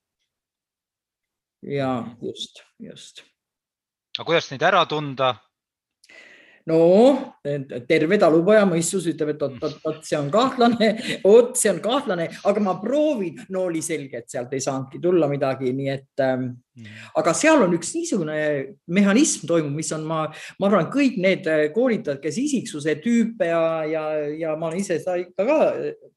ja 1.68 2.16
just, 2.22 2.64
just. 2.80 3.24
Aga 4.18 4.28
kuidas 4.28 4.50
neid 4.52 4.62
ära 4.62 4.84
tunda? 4.86 5.34
no 6.64 6.76
terve 7.88 8.16
talupojamõistus 8.20 9.04
ütleb, 9.10 9.34
et 9.34 9.42
oot-oot-oot, 9.44 9.98
see 10.06 10.16
on 10.16 10.30
kahtlane, 10.32 10.88
oot, 11.28 11.58
see 11.60 11.68
on 11.68 11.80
kahtlane, 11.84 12.30
aga 12.48 12.62
ma 12.64 12.78
proovin. 12.80 13.42
no 13.52 13.66
oli 13.68 13.82
selge, 13.84 14.22
et 14.22 14.32
sealt 14.32 14.54
ei 14.56 14.64
saanudki 14.64 15.00
tulla 15.02 15.28
midagi, 15.28 15.74
nii 15.76 15.90
et 15.92 16.24
ähm, 16.24 16.46
mm. 16.78 17.04
aga 17.20 17.36
seal 17.36 17.66
on 17.66 17.76
üks 17.76 17.92
niisugune 17.98 18.38
mehhanism 18.96 19.44
toimub, 19.50 19.76
mis 19.76 19.92
on, 19.92 20.08
ma, 20.08 20.22
ma 20.60 20.70
arvan, 20.70 20.88
kõik 20.94 21.20
need 21.20 21.52
koolitajad, 21.76 22.22
kes 22.24 22.40
isiksuse 22.46 22.96
tüüpe 23.04 23.50
ja, 23.52 23.62
ja, 23.90 24.08
ja 24.46 24.56
ma 24.56 24.70
olen 24.70 24.80
ise 24.80 24.96
seda 25.02 25.20
ikka 25.20 25.44
ka 25.50 25.60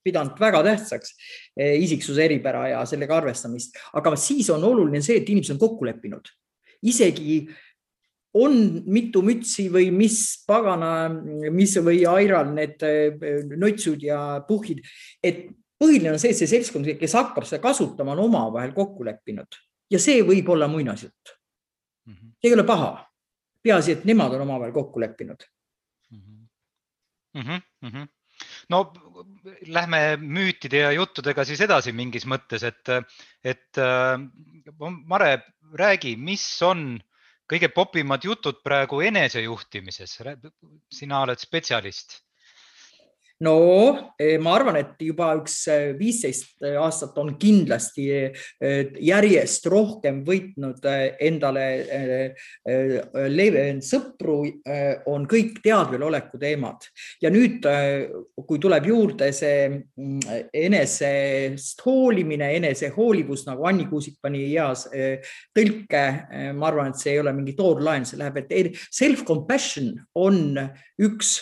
pidanud 0.08 0.39
väga 0.39 0.63
tähtsaks, 0.72 1.16
eh, 1.60 1.75
isiksuse 1.84 2.24
eripära 2.24 2.70
ja 2.72 2.88
sellega 2.88 3.20
arvestamist, 3.20 3.75
aga 4.00 4.16
siis 4.16 4.48
on 4.56 4.63
oluline 4.63 5.04
see, 5.04 5.20
et 5.20 5.27
inimesed 5.36 5.58
on 5.58 5.66
kokku 5.68 5.92
leppinud 5.92 6.38
isegi 6.86 7.42
äh, 7.42 7.66
on 8.34 8.84
mitu 8.86 9.22
mütsi 9.25 9.67
või 9.72 9.88
mis 9.96 10.43
pagana, 10.48 11.10
mis 11.53 11.75
või 11.84 12.03
Airal 12.10 12.51
need 12.53 12.84
eh, 12.86 13.46
nutsud 13.55 14.03
ja 14.03 14.41
puhhid, 14.48 14.84
et 15.24 15.48
põhiline 15.79 16.13
on 16.13 16.22
see, 16.22 16.34
et 16.34 16.39
see 16.39 16.50
seltskond, 16.50 16.89
kes 17.00 17.15
hakkab 17.17 17.48
seda 17.48 17.62
kasutama, 17.63 18.15
on 18.15 18.25
omavahel 18.27 18.74
kokku 18.75 19.05
leppinud 19.07 19.60
ja 19.93 20.01
see 20.01 20.24
võib 20.25 20.50
olla 20.53 20.69
muinasjutt. 20.72 21.36
Mhm. 22.07 22.34
see 22.39 22.51
ei 22.51 22.55
ole 22.55 22.63
paha. 22.67 23.03
peaasi, 23.63 23.91
et 23.98 24.05
nemad 24.07 24.31
on 24.31 24.41
omavahel 24.46 24.72
kokku 24.72 25.00
leppinud 25.00 25.41
mm. 26.12 26.22
-hmm. 27.36 27.62
Mm 27.81 27.89
-hmm. 27.89 28.07
no 28.69 28.93
lähme 29.67 30.17
müütide 30.17 30.77
ja 30.77 30.91
juttudega 30.91 31.46
siis 31.46 31.62
edasi 31.62 31.91
mingis 31.91 32.25
mõttes, 32.25 32.63
et, 32.63 32.89
et 33.43 33.77
äh, 33.77 34.19
Mare, 35.05 35.41
räägi, 35.74 36.15
mis 36.15 36.62
on 36.62 37.00
kõige 37.51 37.70
popimad 37.74 38.24
jutud 38.24 38.62
praegu 38.63 39.01
enesejuhtimises. 39.01 40.18
sina 40.92 41.22
oled 41.22 41.39
spetsialist 41.39 42.22
no 43.39 44.13
eh, 44.17 44.38
ma 44.41 44.56
arvan, 44.58 44.79
et 44.79 45.01
juba 45.06 45.29
üks 45.38 45.60
eh, 45.70 45.91
viisteist 45.98 46.63
aastat 46.82 47.17
on 47.22 47.36
kindlasti 47.38 48.08
eh, 48.10 48.94
järjest 49.06 49.67
rohkem 49.70 50.24
võitnud 50.25 50.86
endale 51.22 51.65
sõpru, 53.86 54.38
on 55.12 55.25
kõik 55.29 55.60
teadveloleku 55.63 56.39
teemad. 56.41 56.88
Ja 57.22 57.29
nüüd, 57.34 57.65
kui 58.48 58.62
tuleb 58.62 58.88
juurde 58.89 59.29
see 59.36 59.67
mm, 59.70 60.48
enesest 60.53 61.84
hoolimine, 61.86 62.50
enesehoolivus 62.60 63.46
nagu 63.48 63.67
Anni 63.70 63.88
Kuusik 63.89 64.17
pani 64.24 64.46
heas 64.50 64.88
tõlke, 65.56 66.03
ma 66.58 66.70
arvan, 66.72 66.94
et 66.94 67.01
see 67.01 67.15
ei 67.15 67.22
ole 67.22 67.36
mingi 67.38 67.56
toorlaen, 67.58 68.08
see 68.08 68.20
läheb, 68.22 68.41
et 68.44 68.82
self 68.89 69.24
compassion 69.27 69.94
on 70.17 70.58
üks 71.03 71.38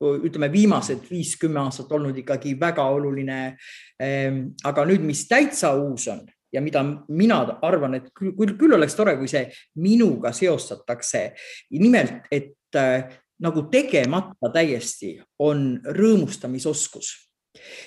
ütleme, 0.00 0.50
viimased 0.52 1.06
viis-kümme 1.10 1.60
aastat 1.62 1.92
olnud 1.92 2.16
ikkagi 2.20 2.56
väga 2.60 2.84
oluline. 2.92 3.56
Ehm, 4.00 4.42
aga 4.64 4.84
nüüd, 4.88 5.04
mis 5.06 5.26
täitsa 5.28 5.72
uus 5.80 6.08
on 6.12 6.24
ja 6.52 6.62
mida 6.62 6.82
mina 7.08 7.40
arvan, 7.62 7.98
et 7.98 8.10
küll, 8.14 8.34
küll, 8.36 8.56
küll 8.58 8.76
oleks 8.76 8.96
tore, 8.96 9.16
kui 9.18 9.28
see 9.28 9.46
minuga 9.82 10.32
seostatakse. 10.32 11.32
nimelt, 11.70 12.28
et 12.30 12.76
äh, 12.76 13.08
nagu 13.40 13.66
tegemata 13.72 14.50
täiesti 14.52 15.16
on 15.38 15.80
rõõmustamisoskus. 15.84 17.14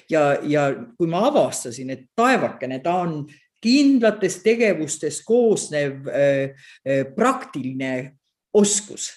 ja, 0.09 0.39
ja 0.43 0.73
kui 0.97 1.07
ma 1.07 1.27
avastasin, 1.27 1.89
et 1.89 2.09
taevakene, 2.15 2.79
ta 2.83 2.95
on 3.05 3.23
kindlatest 3.61 4.43
tegevustest 4.43 5.23
koosnev 5.25 6.07
äh, 6.07 7.05
praktiline 7.15 8.15
oskus 8.53 9.11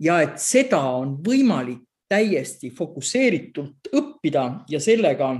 ja 0.00 0.20
et 0.22 0.38
seda 0.42 0.80
on 0.98 1.16
võimalik 1.24 1.82
täiesti 2.14 2.70
fokusseeritult 2.74 3.90
õppida 3.94 4.46
ja 4.70 4.80
sellega 4.80 5.34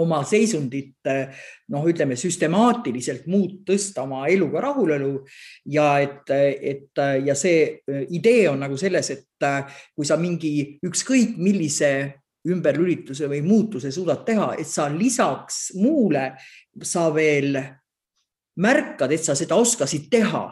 oma 0.00 0.22
seisundit 0.24 1.04
noh, 1.04 1.84
ütleme 1.88 2.16
süstemaatiliselt 2.16 3.26
muud 3.28 3.58
tõsta 3.68 4.06
oma 4.06 4.24
eluga 4.32 4.62
rahulolu 4.64 5.18
ja 5.74 5.98
et, 6.00 6.32
et 6.32 7.02
ja 7.26 7.36
see 7.36 7.82
idee 8.16 8.46
on 8.48 8.62
nagu 8.64 8.78
selles, 8.80 9.10
et 9.12 9.48
kui 9.92 10.08
sa 10.08 10.16
mingi 10.20 10.78
ükskõik 10.88 11.36
millise 11.36 11.92
ümberlülituse 12.48 13.28
või 13.30 13.42
muutuse 13.44 13.92
suudad 13.94 14.24
teha, 14.26 14.54
et 14.58 14.66
sa 14.66 14.88
lisaks 14.90 15.74
muule, 15.78 16.32
sa 16.82 17.06
veel 17.14 17.60
märkad, 18.58 19.12
et 19.12 19.22
sa 19.22 19.36
seda 19.38 19.60
oskasid 19.60 20.08
teha 20.10 20.46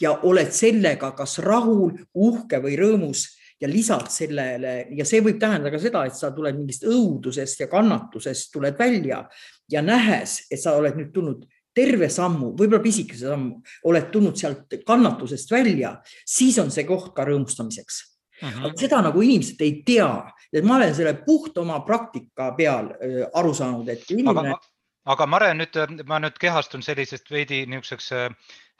ja 0.00 0.12
oled 0.28 0.52
sellega 0.54 1.12
kas 1.16 1.38
rahul, 1.42 1.96
uhke 2.14 2.60
või 2.62 2.76
rõõmus 2.78 3.26
ja 3.60 3.68
lisad 3.70 4.08
sellele 4.12 4.74
ja 4.96 5.06
see 5.08 5.22
võib 5.24 5.38
tähendada 5.40 5.72
ka 5.74 5.80
seda, 5.82 6.04
et 6.08 6.16
sa 6.18 6.32
tuled 6.34 6.56
mingist 6.58 6.86
õudusest 6.88 7.64
ja 7.64 7.68
kannatusest 7.70 8.50
tuled 8.52 8.78
välja 8.78 9.22
ja 9.70 9.82
nähes, 9.82 10.42
et 10.50 10.60
sa 10.60 10.74
oled 10.78 10.98
nüüd 10.98 11.12
tulnud 11.14 11.44
terve 11.74 12.08
sammu, 12.12 12.52
võib-olla 12.54 12.82
pisikese 12.82 13.28
sammu, 13.30 13.58
oled 13.90 14.10
tulnud 14.12 14.38
sealt 14.38 14.76
kannatusest 14.86 15.50
välja, 15.50 15.96
siis 16.26 16.58
on 16.62 16.70
see 16.74 16.86
koht 16.86 17.12
ka 17.16 17.26
rõõmustamiseks 17.26 18.02
uh. 18.42 18.48
-huh. 18.48 18.66
aga 18.68 18.74
seda 18.78 19.02
nagu 19.02 19.22
inimesed 19.22 19.62
ei 19.66 19.80
tea, 19.86 20.10
et 20.52 20.64
ma 20.64 20.78
olen 20.78 20.94
selle 20.94 21.16
puht 21.26 21.58
oma 21.58 21.80
praktika 21.86 22.52
peal 22.58 22.92
äh, 22.94 23.24
aru 23.34 23.54
saanud, 23.54 23.88
et 23.88 24.10
inimene. 24.10 24.54
aga, 24.54 24.73
aga 25.04 25.26
Mare, 25.26 25.52
nüüd 25.54 25.76
ma 26.08 26.18
nüüd 26.22 26.38
kehastun 26.40 26.82
sellisest 26.82 27.30
veidi 27.30 27.64
niisuguseks 27.68 28.12
äh, 28.12 28.30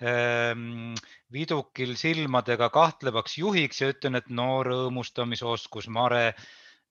Ehm, 0.02 0.94
vidukil 1.30 1.94
silmadega 1.94 2.66
kahtlevaks 2.74 3.36
juhiks 3.38 3.80
ja 3.80 3.92
ütlen, 3.92 4.18
et 4.18 4.26
no 4.26 4.58
rõõmustamisoskus, 4.66 5.86
Mare, 5.86 6.32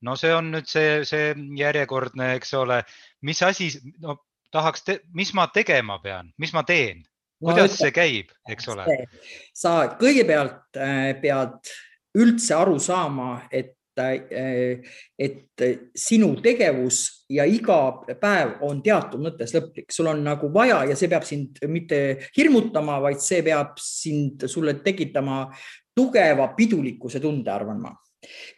no 0.08 0.16
see 0.20 0.32
on 0.32 0.54
nüüd 0.54 0.70
see, 0.72 1.02
see 1.08 1.34
järjekordne, 1.60 2.32
eks 2.38 2.56
ole, 2.62 2.80
mis 3.28 3.44
asi, 3.44 3.68
no 4.00 4.22
tahaks, 4.56 4.88
mis 5.12 5.34
ma 5.36 5.50
tegema 5.52 6.00
pean, 6.00 6.32
mis 6.40 6.56
ma 6.56 6.64
teen, 6.64 7.04
kuidas 7.44 7.76
no, 7.76 7.82
see 7.82 7.92
käib, 7.92 8.32
eks 8.48 8.72
ole? 8.72 8.88
sa 9.52 9.76
kõigepealt 10.00 10.80
äh, 10.80 11.12
pead 11.20 11.60
üldse 12.16 12.56
aru 12.56 12.80
saama, 12.80 13.34
et 13.52 13.76
Äh, 13.76 13.83
et 14.00 15.64
sinu 15.96 16.32
tegevus 16.42 17.26
ja 17.30 17.46
iga 17.46 17.78
päev 18.20 18.64
on 18.66 18.82
teatud 18.84 19.22
mõttes 19.24 19.54
lõplik, 19.56 19.92
sul 19.94 20.10
on 20.12 20.24
nagu 20.26 20.50
vaja 20.54 20.84
ja 20.90 20.98
see 20.98 21.10
peab 21.12 21.26
sind 21.28 21.62
mitte 21.70 22.00
hirmutama, 22.38 23.00
vaid 23.04 23.22
see 23.24 23.44
peab 23.46 23.78
sind, 23.82 24.48
sulle 24.50 24.76
tekitama 24.84 25.46
tugeva 25.96 26.50
pidulikkuse 26.58 27.22
tunde, 27.22 27.52
arvan 27.52 27.82
ma. 27.82 27.94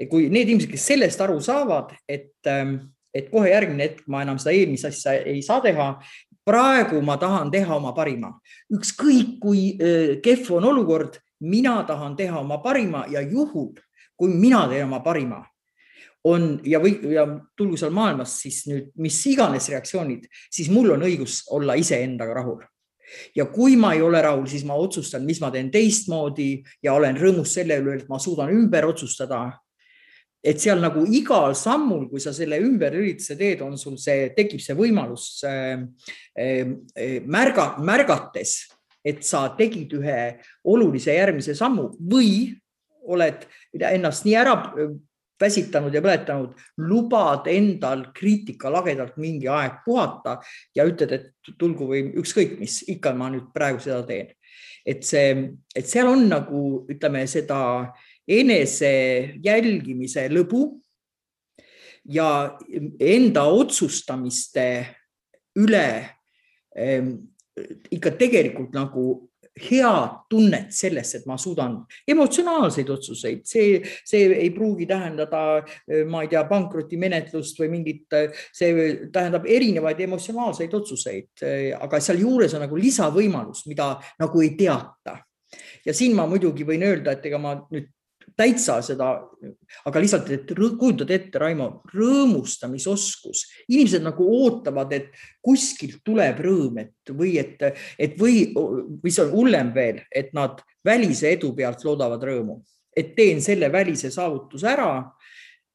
kui 0.09 0.29
need 0.29 0.49
inimesed, 0.49 0.69
kes 0.71 0.87
sellest 0.93 1.21
aru 1.25 1.39
saavad, 1.41 1.95
et, 2.07 2.37
ähm, 2.47 2.77
et 3.15 3.31
kohe 3.31 3.49
järgmine 3.49 3.87
hetk 3.87 4.03
ma 4.07 4.21
enam 4.21 4.37
seda 4.41 4.53
eelmist 4.53 4.85
asja 4.91 5.15
ei 5.25 5.41
saa 5.41 5.61
teha, 5.63 5.95
praegu 6.45 7.01
ma 7.01 7.17
tahan 7.17 7.49
teha 7.51 7.75
oma 7.75 7.93
parima, 7.97 8.35
ükskõik 8.73 9.39
kui 9.41 9.71
äh, 9.75 10.17
kehv 10.23 10.51
on 10.59 10.69
olukord, 10.69 11.17
mina 11.41 11.79
tahan 11.87 12.15
teha 12.15 12.39
oma 12.39 12.61
parima 12.63 13.05
ja 13.11 13.21
juhul 13.21 13.73
kui 14.15 14.31
mina 14.31 14.65
teen 14.71 14.87
oma 14.87 15.01
parima, 15.03 15.41
on 16.25 16.55
ja 16.65 16.79
või 16.81 16.95
ja 17.13 17.25
tulgu 17.57 17.77
seal 17.77 17.93
maailmas 17.93 18.39
siis 18.41 18.63
nüüd 18.69 18.89
mis 19.01 19.17
iganes 19.29 19.67
reaktsioonid, 19.69 20.25
siis 20.51 20.71
mul 20.73 20.95
on 20.95 21.05
õigus 21.05 21.43
olla 21.53 21.75
iseendaga 21.77 22.39
rahul. 22.39 22.63
ja 23.35 23.45
kui 23.45 23.75
ma 23.77 23.93
ei 23.93 24.01
ole 24.01 24.21
rahul, 24.21 24.47
siis 24.49 24.63
ma 24.65 24.73
otsustan, 24.81 25.25
mis 25.25 25.39
ma 25.41 25.51
teen 25.53 25.69
teistmoodi 25.71 26.63
ja 26.83 26.95
olen 26.97 27.19
rõõmus 27.21 27.53
selle 27.53 27.77
üle, 27.77 27.99
et 28.01 28.09
ma 28.09 28.19
suudan 28.19 28.49
ümber 28.49 28.85
otsustada. 28.89 29.59
et 30.43 30.59
seal 30.61 30.81
nagu 30.81 31.05
igal 31.09 31.55
sammul, 31.57 32.09
kui 32.09 32.19
sa 32.21 32.33
selle 32.33 32.59
ümberürituse 32.61 33.37
teed, 33.37 33.61
on 33.61 33.77
sul 33.77 33.97
see, 33.97 34.29
tekib 34.35 34.61
see 34.61 34.75
võimalus 34.77 35.43
äh, 35.45 35.79
äh, 36.37 37.21
märga, 37.25 37.75
märgates, 37.81 38.67
et 39.05 39.23
sa 39.23 39.49
tegid 39.57 39.93
ühe 39.93 40.19
olulise 40.65 41.13
järgmise 41.13 41.53
sammu 41.57 41.91
või 42.01 42.53
oled 43.05 43.45
ennast 43.73 44.25
nii 44.25 44.35
ära 44.39 44.55
väsitanud 45.41 45.93
ja 45.93 46.01
põletanud, 46.03 46.53
lubad 46.87 47.49
endal 47.51 48.07
kriitika 48.15 48.71
lagedalt 48.71 49.17
mingi 49.19 49.49
aeg 49.51 49.81
puhata 49.85 50.37
ja 50.75 50.85
ütled, 50.87 51.11
et 51.11 51.55
tulgu 51.59 51.89
või 51.89 52.05
ükskõik 52.21 52.55
mis, 52.59 52.81
ikka 52.91 53.13
ma 53.17 53.29
nüüd 53.33 53.51
praegu 53.55 53.83
seda 53.83 54.01
teen. 54.07 54.31
et 54.85 55.03
see, 55.03 55.33
et 55.75 55.87
seal 55.89 56.07
on 56.07 56.27
nagu 56.29 56.85
ütleme 56.93 57.25
seda 57.27 57.91
enese 58.27 59.33
jälgimise 59.43 60.27
lõbu 60.29 60.79
ja 62.05 62.57
enda 63.01 63.47
otsustamiste 63.49 64.67
üle 65.57 65.87
ehm, 66.77 67.15
ikka 67.91 68.13
tegelikult 68.19 68.75
nagu 68.75 69.05
head 69.55 70.15
tunnet 70.29 70.73
sellest, 70.75 71.19
et 71.19 71.27
ma 71.29 71.37
suudan 71.39 71.77
emotsionaalseid 72.11 72.89
otsuseid, 72.91 73.43
see, 73.47 73.79
see 74.07 74.27
ei 74.35 74.49
pruugi 74.55 74.87
tähendada, 74.89 75.43
ma 76.11 76.23
ei 76.25 76.31
tea, 76.31 76.43
pankrotimenetlust 76.49 77.61
või 77.63 77.71
mingit, 77.77 78.17
see 78.55 78.87
tähendab 79.15 79.47
erinevaid 79.47 80.01
emotsionaalseid 80.07 80.75
otsuseid, 80.75 81.45
aga 81.79 82.01
sealjuures 82.03 82.57
on 82.57 82.65
nagu 82.67 82.79
lisavõimalus, 82.79 83.65
mida 83.71 83.93
nagu 84.19 84.43
ei 84.43 84.55
teata. 84.59 85.19
ja 85.85 85.93
siin 85.93 86.15
ma 86.15 86.25
muidugi 86.27 86.65
võin 86.67 86.83
öelda, 86.83 87.15
et 87.15 87.25
ega 87.25 87.39
ma 87.39 87.55
nüüd 87.71 87.87
täitsa 88.37 88.77
seda, 88.83 89.09
aga 89.87 90.01
lihtsalt, 90.03 90.29
et 90.35 90.51
kujutad 90.79 91.11
ette, 91.15 91.39
Raimo, 91.39 91.69
rõõmustamisoskus, 91.93 93.45
inimesed 93.71 94.03
nagu 94.05 94.27
ootavad, 94.41 94.91
et 94.95 95.09
kuskilt 95.45 96.01
tuleb 96.05 96.41
rõõm, 96.43 96.81
et 96.83 97.15
või 97.15 97.35
et, 97.41 97.61
et 97.99 98.15
või, 98.19 98.49
mis 99.03 99.19
on 99.23 99.31
hullem 99.33 99.71
veel, 99.75 100.03
et 100.11 100.33
nad 100.35 100.59
välise 100.85 101.31
edu 101.35 101.53
pealt 101.55 101.85
loodavad 101.87 102.23
rõõmu, 102.27 102.59
et 102.95 103.15
teen 103.15 103.41
selle 103.43 103.71
välise 103.71 104.11
saavutuse 104.13 104.67
ära, 104.71 104.91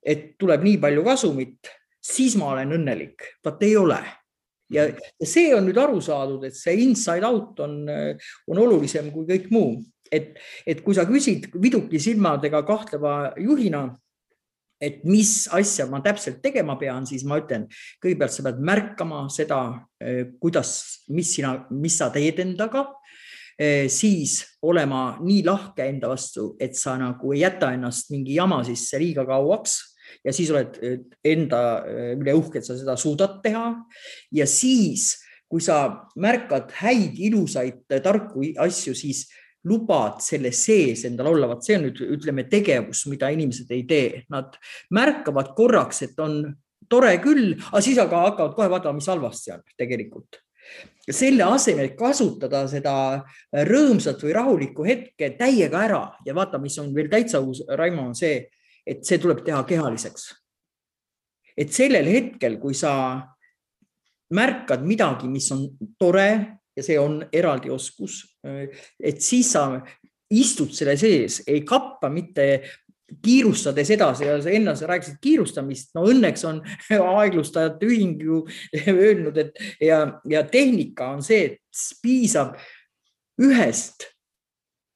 et 0.01 0.35
tuleb 0.41 0.65
nii 0.65 0.81
palju 0.81 1.05
kasumit, 1.05 1.71
siis 2.01 2.37
ma 2.41 2.55
olen 2.55 2.77
õnnelik. 2.79 3.37
vaat 3.45 3.63
ei 3.65 3.77
ole. 3.77 4.01
Ja, 4.71 4.85
ja 4.87 5.27
see 5.27 5.51
on 5.57 5.65
nüüd 5.67 5.81
aru 5.83 5.99
saadud, 6.01 6.45
et 6.47 6.55
see 6.55 6.77
inside 6.85 7.27
out 7.27 7.59
on, 7.65 7.83
on 8.47 8.61
olulisem 8.63 9.11
kui 9.11 9.27
kõik 9.27 9.49
muu 9.51 9.81
et, 10.13 10.39
et 10.67 10.85
kui 10.85 10.97
sa 10.97 11.07
küsid 11.09 11.49
viduki 11.63 12.01
silmadega 12.03 12.63
kahtleva 12.67 13.33
juhina, 13.41 13.89
et 14.81 15.03
mis 15.05 15.45
asja 15.53 15.85
ma 15.91 16.01
täpselt 16.05 16.41
tegema 16.43 16.77
pean, 16.81 17.05
siis 17.09 17.25
ma 17.29 17.39
ütlen, 17.41 17.67
kõigepealt 18.01 18.35
sa 18.35 18.47
pead 18.47 18.63
märkama 18.65 19.27
seda, 19.33 19.61
eh, 20.01 20.33
kuidas, 20.41 21.05
mis 21.13 21.35
sina, 21.37 21.53
mis 21.77 21.99
sa 22.01 22.09
teed 22.15 22.41
endaga 22.41 22.87
eh, 23.61 23.91
siis 23.93 24.41
olema 24.65 25.19
nii 25.21 25.45
lahke 25.45 25.85
enda 25.85 26.09
vastu, 26.09 26.55
et 26.61 26.79
sa 26.81 26.97
nagu 27.01 27.35
ei 27.35 27.45
jäta 27.45 27.75
ennast 27.77 28.11
mingi 28.15 28.39
jama 28.39 28.63
sisse 28.65 28.99
liiga 29.03 29.27
kauaks 29.29 29.77
ja 30.25 30.33
siis 30.33 30.53
oled 30.55 30.81
eh, 30.81 31.03
enda 31.29 31.61
üle 32.17 32.39
uhke, 32.41 32.63
et 32.63 32.67
sa 32.67 32.79
seda 32.79 32.97
suudad 32.97 33.43
teha. 33.45 33.75
ja 34.33 34.49
siis, 34.49 35.13
kui 35.51 35.61
sa 35.61 36.07
märkad 36.17 36.73
häid, 36.81 37.21
ilusaid, 37.21 37.85
tarku 38.01 38.49
asju, 38.65 38.97
siis 38.97 39.27
lubad 39.69 40.21
selle 40.25 40.53
sees 40.57 41.05
endal 41.09 41.33
olla, 41.35 41.49
vot 41.51 41.65
see 41.65 41.77
on 41.77 41.87
nüüd 41.89 42.01
ütleme 42.17 42.47
tegevus, 42.49 43.05
mida 43.13 43.29
inimesed 43.33 43.71
ei 43.75 43.85
tee, 43.89 44.23
nad 44.33 44.57
märkavad 44.97 45.53
korraks, 45.57 46.05
et 46.07 46.21
on 46.23 46.43
tore 46.91 47.13
küll, 47.23 47.53
aga 47.71 47.83
siis 47.85 47.99
aga 48.01 48.25
hakkavad 48.29 48.55
kohe 48.57 48.71
vaatama, 48.73 48.99
mis 48.99 49.11
halvasti 49.11 49.55
on 49.57 49.67
tegelikult. 49.77 50.41
selle 51.11 51.43
asemel, 51.43 51.89
kasutada 51.99 52.61
seda 52.71 52.95
rõõmsat 53.67 54.21
või 54.23 54.35
rahulikku 54.37 54.85
hetke 54.87 55.33
täiega 55.35 55.81
ära 55.83 56.03
ja 56.27 56.35
vaata, 56.37 56.61
mis 56.63 56.77
on 56.79 56.93
veel 56.95 57.09
täitsa 57.11 57.41
uus, 57.43 57.65
Raimo, 57.67 58.05
on 58.07 58.15
see, 58.15 58.45
et 58.87 59.03
see 59.05 59.19
tuleb 59.19 59.43
teha 59.45 59.65
kehaliseks. 59.67 60.31
et 61.57 61.73
sellel 61.73 62.07
hetkel, 62.07 62.57
kui 62.61 62.75
sa 62.75 62.93
märkad 64.31 64.85
midagi, 64.87 65.29
mis 65.29 65.51
on 65.53 65.67
tore, 65.99 66.60
ja 66.81 66.85
see 66.87 66.99
on 67.01 67.21
eraldi 67.33 67.71
oskus. 67.71 68.23
et 68.43 69.21
siis 69.21 69.53
sa 69.53 69.67
istud 70.31 70.73
selle 70.75 70.97
sees, 70.97 71.43
ei 71.47 71.61
kappa 71.67 72.09
mitte 72.11 72.47
kiirustades 73.23 73.91
edasi 73.91 74.27
ja 74.29 74.37
sa 74.43 74.53
enne 74.55 74.75
sa 74.79 74.87
rääkisid 74.91 75.19
kiirustamist, 75.23 75.91
no 75.99 76.05
õnneks 76.11 76.45
on 76.49 76.61
aeglustajate 77.21 77.89
ühing 77.89 78.23
ju 78.23 78.45
öelnud, 78.95 79.41
et 79.43 79.59
ja, 79.83 80.05
ja 80.31 80.45
tehnika 80.47 81.11
on 81.17 81.25
see, 81.27 81.51
et 81.51 81.83
piisab 82.03 82.57
ühest, 83.41 84.07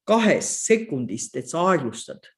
kahest 0.07 0.67
sekundist, 0.69 1.37
et 1.41 1.51
sa 1.51 1.65
aeglustad 1.73 2.34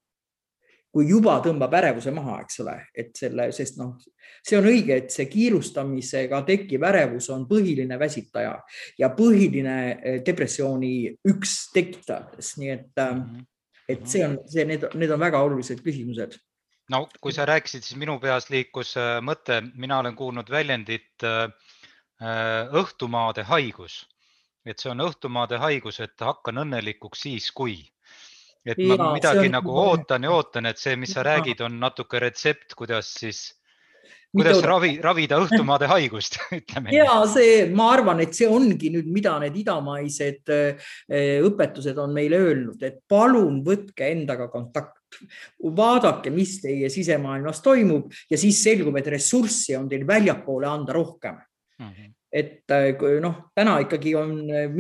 kui 0.96 1.10
juba 1.10 1.34
tõmbab 1.44 1.74
ärevuse 1.76 2.12
maha, 2.16 2.38
eks 2.46 2.62
ole, 2.62 2.74
et 2.96 3.10
selle, 3.18 3.50
sest 3.52 3.76
noh, 3.76 3.98
see 4.40 4.56
on 4.56 4.64
õige, 4.70 4.96
et 4.96 5.12
see 5.12 5.26
kiirustamisega 5.28 6.38
tekkiv 6.48 6.86
ärevus 6.88 7.28
on 7.34 7.44
põhiline 7.50 7.98
väsitaja 8.00 8.54
ja 8.96 9.10
põhiline 9.12 9.74
eh, 9.92 10.16
depressiooni 10.24 10.94
üks 11.28 11.58
tekitajatest, 11.74 12.56
nii 12.62 12.70
et, 12.72 12.88
äh, 12.96 13.12
mhm. 13.12 13.44
et 13.92 14.08
see 14.08 14.24
on 14.24 14.38
see, 14.48 14.64
need, 14.70 14.86
need 14.96 15.12
on 15.12 15.20
väga 15.20 15.42
olulised 15.44 15.82
küsimused. 15.84 16.38
No 16.88 17.02
kui 17.20 17.34
sa 17.36 17.44
rääkisid, 17.44 17.84
siis 17.84 17.98
minu 18.00 18.16
peas 18.22 18.48
liikus 18.48 18.94
äh, 18.96 19.18
mõte, 19.20 19.60
mina 19.76 19.98
olen 20.00 20.16
kuulnud 20.16 20.48
väljendit 20.50 21.28
õhtumaade 22.16 23.42
haigus, 23.44 23.98
et 24.64 24.80
see 24.80 24.88
on 24.88 25.04
õhtumaade 25.04 25.58
haigus, 25.60 26.00
et 26.00 26.24
hakkan 26.24 26.62
õnnelikuks 26.62 27.26
siis, 27.26 27.50
kui 27.52 27.82
et 28.66 28.80
ma 28.82 28.96
ja, 28.96 29.10
midagi 29.14 29.52
nagu 29.52 29.70
on... 29.72 29.92
ootan 29.92 30.26
ja 30.26 30.32
ootan, 30.34 30.66
et 30.72 30.80
see, 30.80 30.96
mis 30.98 31.14
sa 31.14 31.24
räägid, 31.26 31.62
on 31.66 31.78
natuke 31.82 32.20
retsept, 32.22 32.74
kuidas 32.78 33.12
siis, 33.20 33.44
kuidas 34.34 34.58
Mida... 34.58 34.70
ravi, 34.72 34.90
ravida 35.02 35.38
õhtumaade 35.44 35.88
haigust, 35.94 36.40
ütleme. 36.58 36.92
ja 36.94 37.20
see, 37.30 37.64
ma 37.70 37.92
arvan, 37.94 38.24
et 38.24 38.34
see 38.36 38.48
ongi 38.50 38.90
nüüd, 38.94 39.08
mida 39.12 39.36
need 39.42 39.56
idamaised 39.62 40.52
eh, 40.54 40.90
õpetused 41.46 42.02
on 42.02 42.14
meile 42.16 42.42
öelnud, 42.48 42.82
et 42.86 43.00
palun 43.08 43.62
võtke 43.66 44.10
endaga 44.10 44.50
kontakt 44.52 44.94
vaadake, 45.62 46.32
mis 46.34 46.58
teie 46.60 46.90
sisemaailmas 46.92 47.62
toimub 47.64 48.10
ja 48.30 48.38
siis 48.40 48.58
selgub, 48.66 48.98
et 48.98 49.14
ressurssi 49.14 49.78
on 49.78 49.86
teil 49.88 50.02
väljapoole 50.08 50.68
anda 50.68 50.96
rohkem 50.96 51.38
mm. 51.78 51.88
-hmm 51.88 52.12
et 52.36 52.70
äh, 52.70 52.92
noh, 53.22 53.38
täna 53.56 53.78
ikkagi 53.84 54.12
on 54.18 54.34
äh, 54.52 54.76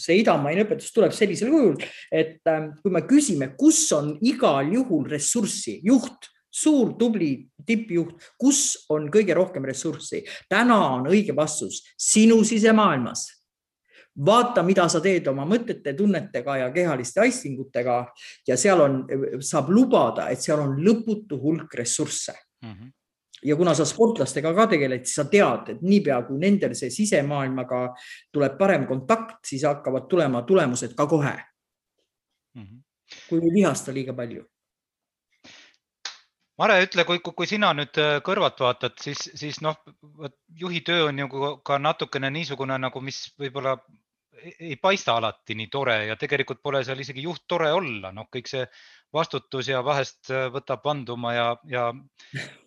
see 0.00 0.20
idamaine 0.22 0.64
õpetus 0.64 0.94
tuleb 0.94 1.14
sellisel 1.14 1.52
kujul, 1.52 1.76
et 2.12 2.40
äh, 2.48 2.70
kui 2.80 2.94
me 2.94 3.04
küsime, 3.08 3.52
kus 3.58 3.84
on 3.96 4.14
igal 4.24 4.72
juhul 4.72 5.04
ressurssi, 5.10 5.78
juht, 5.86 6.30
suur 6.56 6.94
tubli 6.96 7.30
tippjuht, 7.68 8.14
kus 8.40 8.88
on 8.94 9.10
kõige 9.12 9.36
rohkem 9.36 9.66
ressurssi? 9.68 10.22
täna 10.48 10.78
on 10.94 11.10
õige 11.10 11.36
vastus 11.36 11.82
sinu 12.00 12.42
sisemaailmas. 12.44 13.28
vaata, 14.16 14.62
mida 14.64 14.88
sa 14.88 15.02
teed 15.04 15.26
oma 15.28 15.44
mõtete, 15.44 15.92
tunnetega 15.92 16.56
ja 16.56 16.70
kehaliste 16.72 17.20
aistingutega 17.20 17.96
ja 18.48 18.56
seal 18.56 18.80
on, 18.80 19.02
saab 19.44 19.68
lubada, 19.68 20.30
et 20.32 20.40
seal 20.40 20.62
on 20.64 20.78
lõputu 20.80 21.36
hulk 21.42 21.74
ressursse 21.76 22.32
mm. 22.64 22.72
-hmm 22.72 22.95
ja 23.46 23.56
kuna 23.56 23.74
sa 23.74 23.84
sportlastega 23.86 24.52
ka 24.54 24.66
tegeled, 24.74 25.04
siis 25.06 25.20
sa 25.20 25.24
tead, 25.30 25.70
et 25.74 25.84
niipea 25.86 26.18
kui 26.26 26.40
nendel 26.42 26.74
see 26.78 26.90
sisemaailmaga 26.90 27.82
tuleb 28.34 28.58
parem 28.58 28.86
kontakt, 28.88 29.38
siis 29.46 29.64
hakkavad 29.68 30.08
tulema 30.10 30.42
tulemused 30.48 30.94
ka 30.98 31.06
kohe 31.06 31.34
mm. 32.54 32.62
-hmm. 32.62 32.82
kui 33.28 33.38
ei 33.38 33.54
vihasta 33.54 33.94
liiga 33.94 34.12
palju. 34.12 34.44
Mare, 36.58 36.78
ütle, 36.82 37.04
kui, 37.04 37.18
kui 37.20 37.46
sina 37.46 37.72
nüüd 37.76 37.98
äh, 38.00 38.14
kõrvalt 38.24 38.60
vaatad, 38.60 38.94
siis, 39.00 39.18
siis 39.34 39.60
noh, 39.60 39.76
juhi 40.48 40.80
töö 40.80 41.08
on 41.08 41.18
ju 41.18 41.28
ka 41.62 41.78
natukene 41.78 42.30
niisugune 42.30 42.78
nagu, 42.78 43.00
mis 43.00 43.18
võib-olla 43.38 43.76
ei 44.58 44.76
paista 44.76 45.16
alati 45.16 45.54
nii 45.58 45.68
tore 45.72 45.96
ja 46.06 46.16
tegelikult 46.20 46.60
pole 46.62 46.82
seal 46.84 47.00
isegi 47.00 47.24
juht 47.24 47.44
tore 47.48 47.70
olla, 47.72 48.12
noh, 48.14 48.28
kõik 48.32 48.50
see 48.50 48.64
vastutus 49.14 49.70
ja 49.70 49.82
vahest 49.84 50.30
äh, 50.30 50.48
võtab 50.52 50.84
vanduma 50.84 51.32
ja, 51.34 51.46
ja 51.70 51.86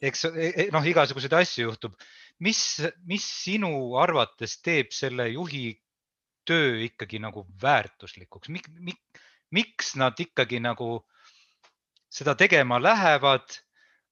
eks 0.02 0.26
e, 0.30 0.50
e, 0.50 0.68
noh, 0.74 0.86
igasuguseid 0.86 1.36
asju 1.40 1.68
juhtub. 1.68 1.96
mis, 2.40 2.82
mis 3.06 3.26
sinu 3.44 3.96
arvates 4.00 4.60
teeb 4.66 4.94
selle 4.96 5.30
juhi 5.30 5.74
töö 6.48 6.80
ikkagi 6.88 7.20
nagu 7.22 7.46
väärtuslikuks, 7.62 8.50
mik, 8.50 8.70
mik, 8.80 9.24
miks 9.52 9.96
nad 10.00 10.20
ikkagi 10.20 10.62
nagu 10.64 11.04
seda 12.10 12.36
tegema 12.36 12.82
lähevad? 12.82 13.60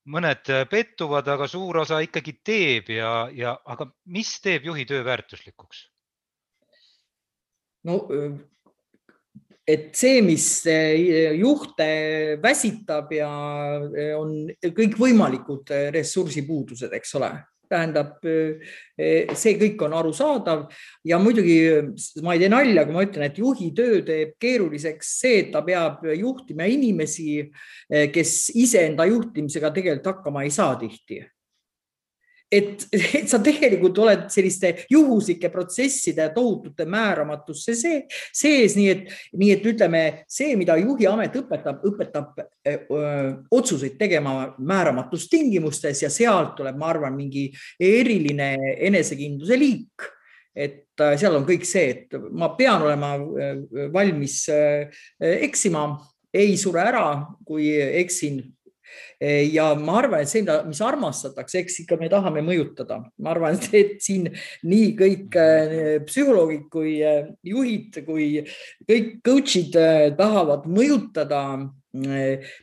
mõned 0.08 0.48
pettuvad, 0.70 1.26
aga 1.28 1.44
suur 1.44 1.82
osa 1.82 1.98
ikkagi 2.00 2.32
teeb 2.40 2.86
ja, 2.94 3.28
ja 3.28 3.50
aga 3.68 3.90
mis 4.08 4.30
teeb 4.40 4.64
juhi 4.64 4.86
töö 4.88 5.02
väärtuslikuks? 5.04 5.82
No 7.88 8.02
et 9.68 9.92
see, 9.96 10.22
mis 10.24 10.46
eh, 10.66 11.34
juhte 11.36 12.38
väsitab 12.40 13.12
ja 13.12 13.28
eh, 13.92 14.14
on 14.16 14.48
kõikvõimalikud 14.64 15.74
eh, 15.76 15.86
ressursipuudused, 15.98 16.94
eks 16.96 17.14
ole. 17.20 17.32
Tähendab, 17.68 18.14
see 19.36 19.50
kõik 19.60 19.82
on 19.84 19.92
arusaadav 19.92 20.62
ja 21.04 21.18
muidugi 21.20 21.58
ma 22.24 22.32
ei 22.32 22.40
tee 22.40 22.48
nalja, 22.48 22.86
kui 22.88 22.96
ma 22.96 23.02
ütlen, 23.04 23.26
et 23.26 23.36
juhi 23.42 23.68
töö 23.76 23.98
teeb 24.06 24.38
keeruliseks 24.40 25.10
see, 25.20 25.42
et 25.42 25.50
ta 25.52 25.60
peab 25.66 26.00
juhtima 26.16 26.64
inimesi, 26.64 27.42
kes 28.14 28.32
iseenda 28.56 29.04
juhtimisega 29.10 29.68
tegelikult 29.76 30.14
hakkama 30.14 30.46
ei 30.48 30.54
saa 30.56 30.78
tihti 30.80 31.20
et, 32.50 32.84
et 33.18 33.28
sa 33.28 33.40
tegelikult 33.44 33.98
oled 34.02 34.26
selliste 34.32 34.72
juhuslike 34.90 35.50
protsesside 35.52 36.28
tohutute 36.34 36.86
määramatusse 36.88 37.76
see, 37.78 38.02
sees, 38.34 38.76
nii 38.78 38.88
et, 38.92 39.14
nii 39.38 39.52
et 39.56 39.70
ütleme, 39.72 40.02
see, 40.30 40.56
mida 40.60 40.78
juhi 40.80 41.08
amet 41.10 41.36
õpetab, 41.42 41.84
õpetab 41.88 42.42
öö, 42.68 43.32
otsuseid 43.54 43.98
tegema 44.00 44.52
määramatus 44.58 45.28
tingimustes 45.30 46.04
ja 46.04 46.12
sealt 46.12 46.56
tuleb, 46.58 46.78
ma 46.78 46.92
arvan, 46.92 47.16
mingi 47.18 47.48
eriline 47.80 48.54
enesekindluse 48.88 49.58
liik. 49.58 50.12
Et 50.58 50.98
seal 50.98 51.36
on 51.38 51.44
kõik 51.46 51.62
see, 51.68 51.90
et 51.92 52.14
ma 52.34 52.48
pean 52.58 52.82
olema 52.82 53.12
valmis 53.94 54.40
eksima, 55.22 55.84
ei 56.34 56.56
sure 56.58 56.82
ära, 56.82 57.04
kui 57.46 57.68
eksin 57.78 58.40
Eh, 58.40 58.57
ja 59.52 59.72
ma 59.78 59.98
arvan, 59.98 60.22
et 60.22 60.30
see, 60.30 60.44
mis 60.68 60.80
armastatakse, 60.84 61.62
eks 61.62 61.80
ikka 61.84 61.98
me 62.00 62.10
tahame 62.12 62.42
mõjutada, 62.46 63.00
ma 63.22 63.32
arvan, 63.34 63.58
et 63.76 63.98
siin 64.04 64.28
nii 64.68 64.92
kõik 64.98 65.38
eh, 65.42 65.74
psühholoogid 66.06 66.68
kui 66.72 66.98
eh, 67.02 67.32
juhid 67.46 68.00
kui 68.06 68.28
kõik 68.88 69.18
coach'id 69.26 69.74
tahavad 70.18 70.68
mõjutada 70.70 71.42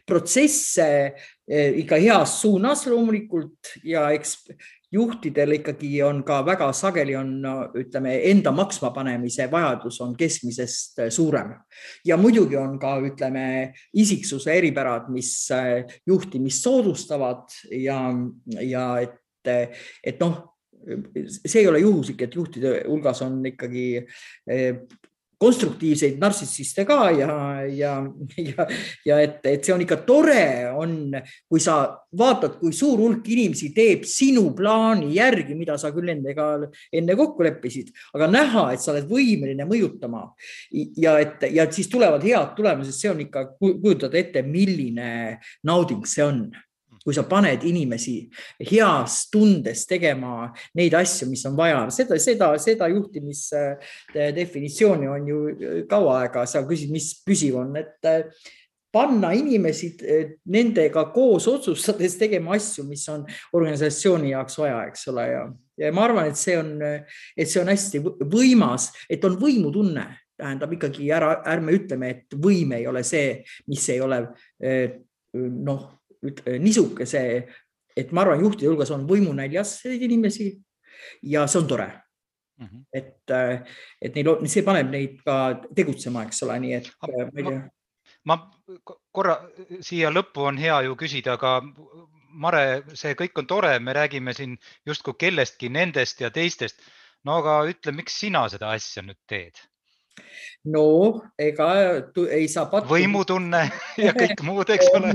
protsesse 0.06 0.86
ikka 1.50 1.98
heas 2.00 2.38
suunas 2.44 2.86
loomulikult 2.88 3.74
ja 3.84 4.06
eks 4.16 4.38
juhtidel 4.96 5.58
ikkagi 5.58 5.92
on 6.06 6.22
ka 6.28 6.40
väga 6.48 6.70
sageli 6.76 7.16
on, 7.20 7.34
ütleme, 7.82 8.16
enda 8.32 8.54
maksma 8.56 8.92
panemise 8.96 9.48
vajadus 9.52 10.00
on 10.06 10.16
keskmisest 10.18 11.04
suurem. 11.14 11.54
Ja 12.08 12.18
muidugi 12.22 12.58
on 12.60 12.80
ka, 12.82 12.96
ütleme, 13.04 13.46
isiksuse 13.94 14.56
eripärad, 14.56 15.12
mis 15.14 15.32
juhtimist 16.08 16.66
soodustavad 16.66 17.48
ja, 17.72 18.00
ja 18.64 18.90
et, 19.04 19.52
et 20.04 20.22
noh, 20.24 20.56
see 21.26 21.64
ei 21.64 21.68
ole 21.68 21.82
juhuslik, 21.82 22.22
et 22.26 22.36
juhtide 22.38 22.78
hulgas 22.88 23.24
on 23.26 23.40
ikkagi 23.50 23.88
konstruktiivseid 25.42 26.20
nartsissiste 26.22 26.86
ka 26.88 27.10
ja, 27.16 27.36
ja, 27.68 27.94
ja, 28.38 28.68
ja 29.06 29.20
et, 29.24 29.40
et 29.46 29.66
see 29.66 29.74
on 29.76 29.84
ikka 29.84 30.02
tore, 30.08 30.44
on, 30.76 31.14
kui 31.50 31.64
sa 31.64 31.78
vaatad, 32.18 32.58
kui 32.60 32.74
suur 32.76 33.02
hulk 33.02 33.28
inimesi 33.36 33.72
teeb 33.76 34.06
sinu 34.08 34.48
plaani 34.58 35.12
järgi, 35.16 35.58
mida 35.58 35.78
sa 35.82 35.92
küll 35.96 36.08
nendega 36.10 36.50
enne 36.96 37.18
kokku 37.20 37.46
leppisid, 37.46 37.92
aga 38.16 38.30
näha, 38.32 38.68
et 38.74 38.84
sa 38.84 38.94
oled 38.94 39.10
võimeline 39.10 39.68
mõjutama. 39.68 40.28
Ja 41.02 41.18
et, 41.22 41.44
ja 41.52 41.66
et 41.66 41.76
siis 41.76 41.90
tulevad 41.92 42.24
head 42.26 42.56
tulemused, 42.58 42.96
see 42.96 43.12
on 43.12 43.26
ikka, 43.26 43.48
kujutad 43.60 44.16
ette, 44.16 44.46
milline 44.46 45.42
nauding 45.68 46.06
see 46.10 46.24
on 46.26 46.48
kui 47.06 47.14
sa 47.14 47.22
paned 47.30 47.62
inimesi 47.70 48.16
heas 48.66 49.30
tundes 49.30 49.86
tegema 49.86 50.50
neid 50.78 50.94
asju, 50.98 51.30
mis 51.30 51.46
on 51.46 51.54
vaja, 51.58 51.90
seda, 51.94 52.18
seda, 52.22 52.58
seda 52.62 52.88
juhtimisdefinitsiooni 52.90 55.08
on 55.14 55.28
ju 55.30 55.38
kaua 55.90 56.22
aega, 56.24 56.46
sa 56.50 56.64
küsid, 56.66 56.90
mis 56.94 57.22
püsiv 57.26 57.56
on, 57.62 57.76
et 57.78 58.06
panna 58.96 59.30
inimesi 59.36 59.88
nendega 60.50 61.06
koos 61.14 61.48
otsustades 61.52 62.18
tegema 62.18 62.56
asju, 62.56 62.84
mis 62.90 63.10
on 63.12 63.26
organisatsiooni 63.54 64.32
jaoks 64.32 64.58
vaja, 64.64 64.78
eks 64.90 65.08
ole, 65.12 65.24
ja, 65.30 65.44
ja 65.86 65.92
ma 65.94 66.02
arvan, 66.08 66.26
et 66.32 66.38
see 66.40 66.58
on, 66.58 66.82
et 66.82 67.48
see 67.52 67.62
on 67.62 67.70
hästi 67.74 67.98
võimas, 68.32 68.84
et 69.12 69.26
on 69.28 69.36
võimutunne, 69.42 70.06
tähendab 70.40 70.72
ikkagi 70.76 71.12
ära, 71.16 71.30
ärme 71.48 71.72
ütleme, 71.78 72.06
et 72.12 72.26
võim 72.42 72.72
ei 72.76 72.86
ole 72.90 73.04
see, 73.08 73.44
mis 73.72 73.86
ei 73.94 74.00
ole 74.04 74.18
noh, 75.36 75.82
Äh, 76.24 76.58
nisuke 76.62 77.06
see, 77.10 77.44
et 77.96 78.12
ma 78.12 78.24
arvan, 78.24 78.42
juhtide 78.44 78.72
hulgas 78.72 78.92
on 78.96 79.06
võimunäljas 79.10 79.78
selliseid 79.82 80.10
inimesi 80.10 80.50
ja 81.32 81.46
see 81.48 81.62
on 81.62 81.68
tore 81.70 81.88
mm. 81.88 82.66
-hmm. 82.66 82.84
et, 82.94 83.32
äh, 83.32 83.78
et 84.02 84.16
neil, 84.16 84.32
see 84.52 84.64
paneb 84.66 84.92
neid 84.92 85.22
ka 85.26 85.38
tegutsema, 85.76 86.26
eks 86.26 86.44
ole, 86.48 86.60
nii 86.60 86.74
et 86.80 86.92
äh, 87.10 87.32
ma 87.44 87.56
ma 88.26 88.38
korra 89.12 89.38
siia 89.82 90.10
lõppu 90.10 90.48
on 90.50 90.58
hea 90.58 90.82
ju 90.88 90.96
küsida, 90.96 91.38
aga 91.40 91.62
Mare, 92.36 92.84
see 93.00 93.14
kõik 93.16 93.38
on 93.40 93.46
tore, 93.48 93.78
me 93.80 93.94
räägime 93.96 94.34
siin 94.36 94.58
justkui 94.86 95.14
kellestki 95.16 95.70
nendest 95.70 96.20
ja 96.20 96.30
teistest. 96.30 96.82
no 97.24 97.38
aga 97.40 97.54
ütle, 97.72 97.94
miks 97.96 98.18
sina 98.20 98.50
seda 98.52 98.74
asja 98.76 99.02
nüüd 99.02 99.22
teed? 99.28 99.62
No 100.66 101.22
ega 101.38 101.68
ei 102.34 102.48
saa 102.50 102.66
pattuda. 102.70 102.96
võimutunne 102.96 103.62
ja 104.06 104.14
kõik 104.18 104.42
muud, 104.46 104.70
eks 104.74 104.90
ole. 104.98 105.14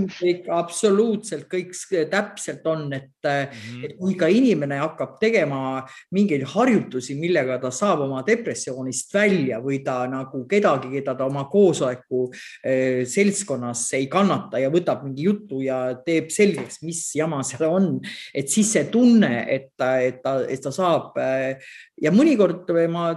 absoluutselt 0.55 1.49
kõik 1.51 1.75
täpselt 2.11 2.67
on, 2.71 2.87
et 2.95 3.11
mm, 3.25 3.51
-hmm. 3.51 3.85
et 3.85 3.97
kui 3.99 4.15
ka 4.19 4.29
inimene 4.31 4.79
hakkab 4.81 5.19
tegema 5.21 5.83
mingeid 6.15 6.45
harjutusi, 6.55 7.17
millega 7.19 7.59
ta 7.63 7.71
saab 7.75 8.05
oma 8.07 8.23
depressioonist 8.27 9.15
välja 9.15 9.61
või 9.61 9.83
ta 9.85 10.05
nagu 10.11 10.45
kedagi, 10.47 10.91
keda 10.95 11.17
ta 11.19 11.27
oma 11.27 11.45
koosoleku 11.51 12.31
eh, 12.65 13.03
seltskonnas 13.07 13.89
ei 13.99 14.07
kannata 14.07 14.59
ja 14.59 14.71
võtab 14.71 15.05
mingi 15.05 15.27
jutu 15.27 15.63
ja 15.65 15.97
teeb 16.07 16.31
selgeks, 16.31 16.83
mis 16.83 17.03
jama 17.17 17.43
seal 17.43 17.67
on, 17.71 17.91
et 18.35 18.49
siis 18.49 18.71
see 18.73 18.87
tunne, 18.93 19.47
et 19.51 19.73
ta, 19.77 19.99
et 20.01 20.23
ta, 20.23 20.41
et 20.47 20.63
ta 20.63 20.71
saab 20.75 21.19
eh, 21.19 21.59
ja 22.01 22.13
mõnikord 22.15 22.71
ma 22.91 23.13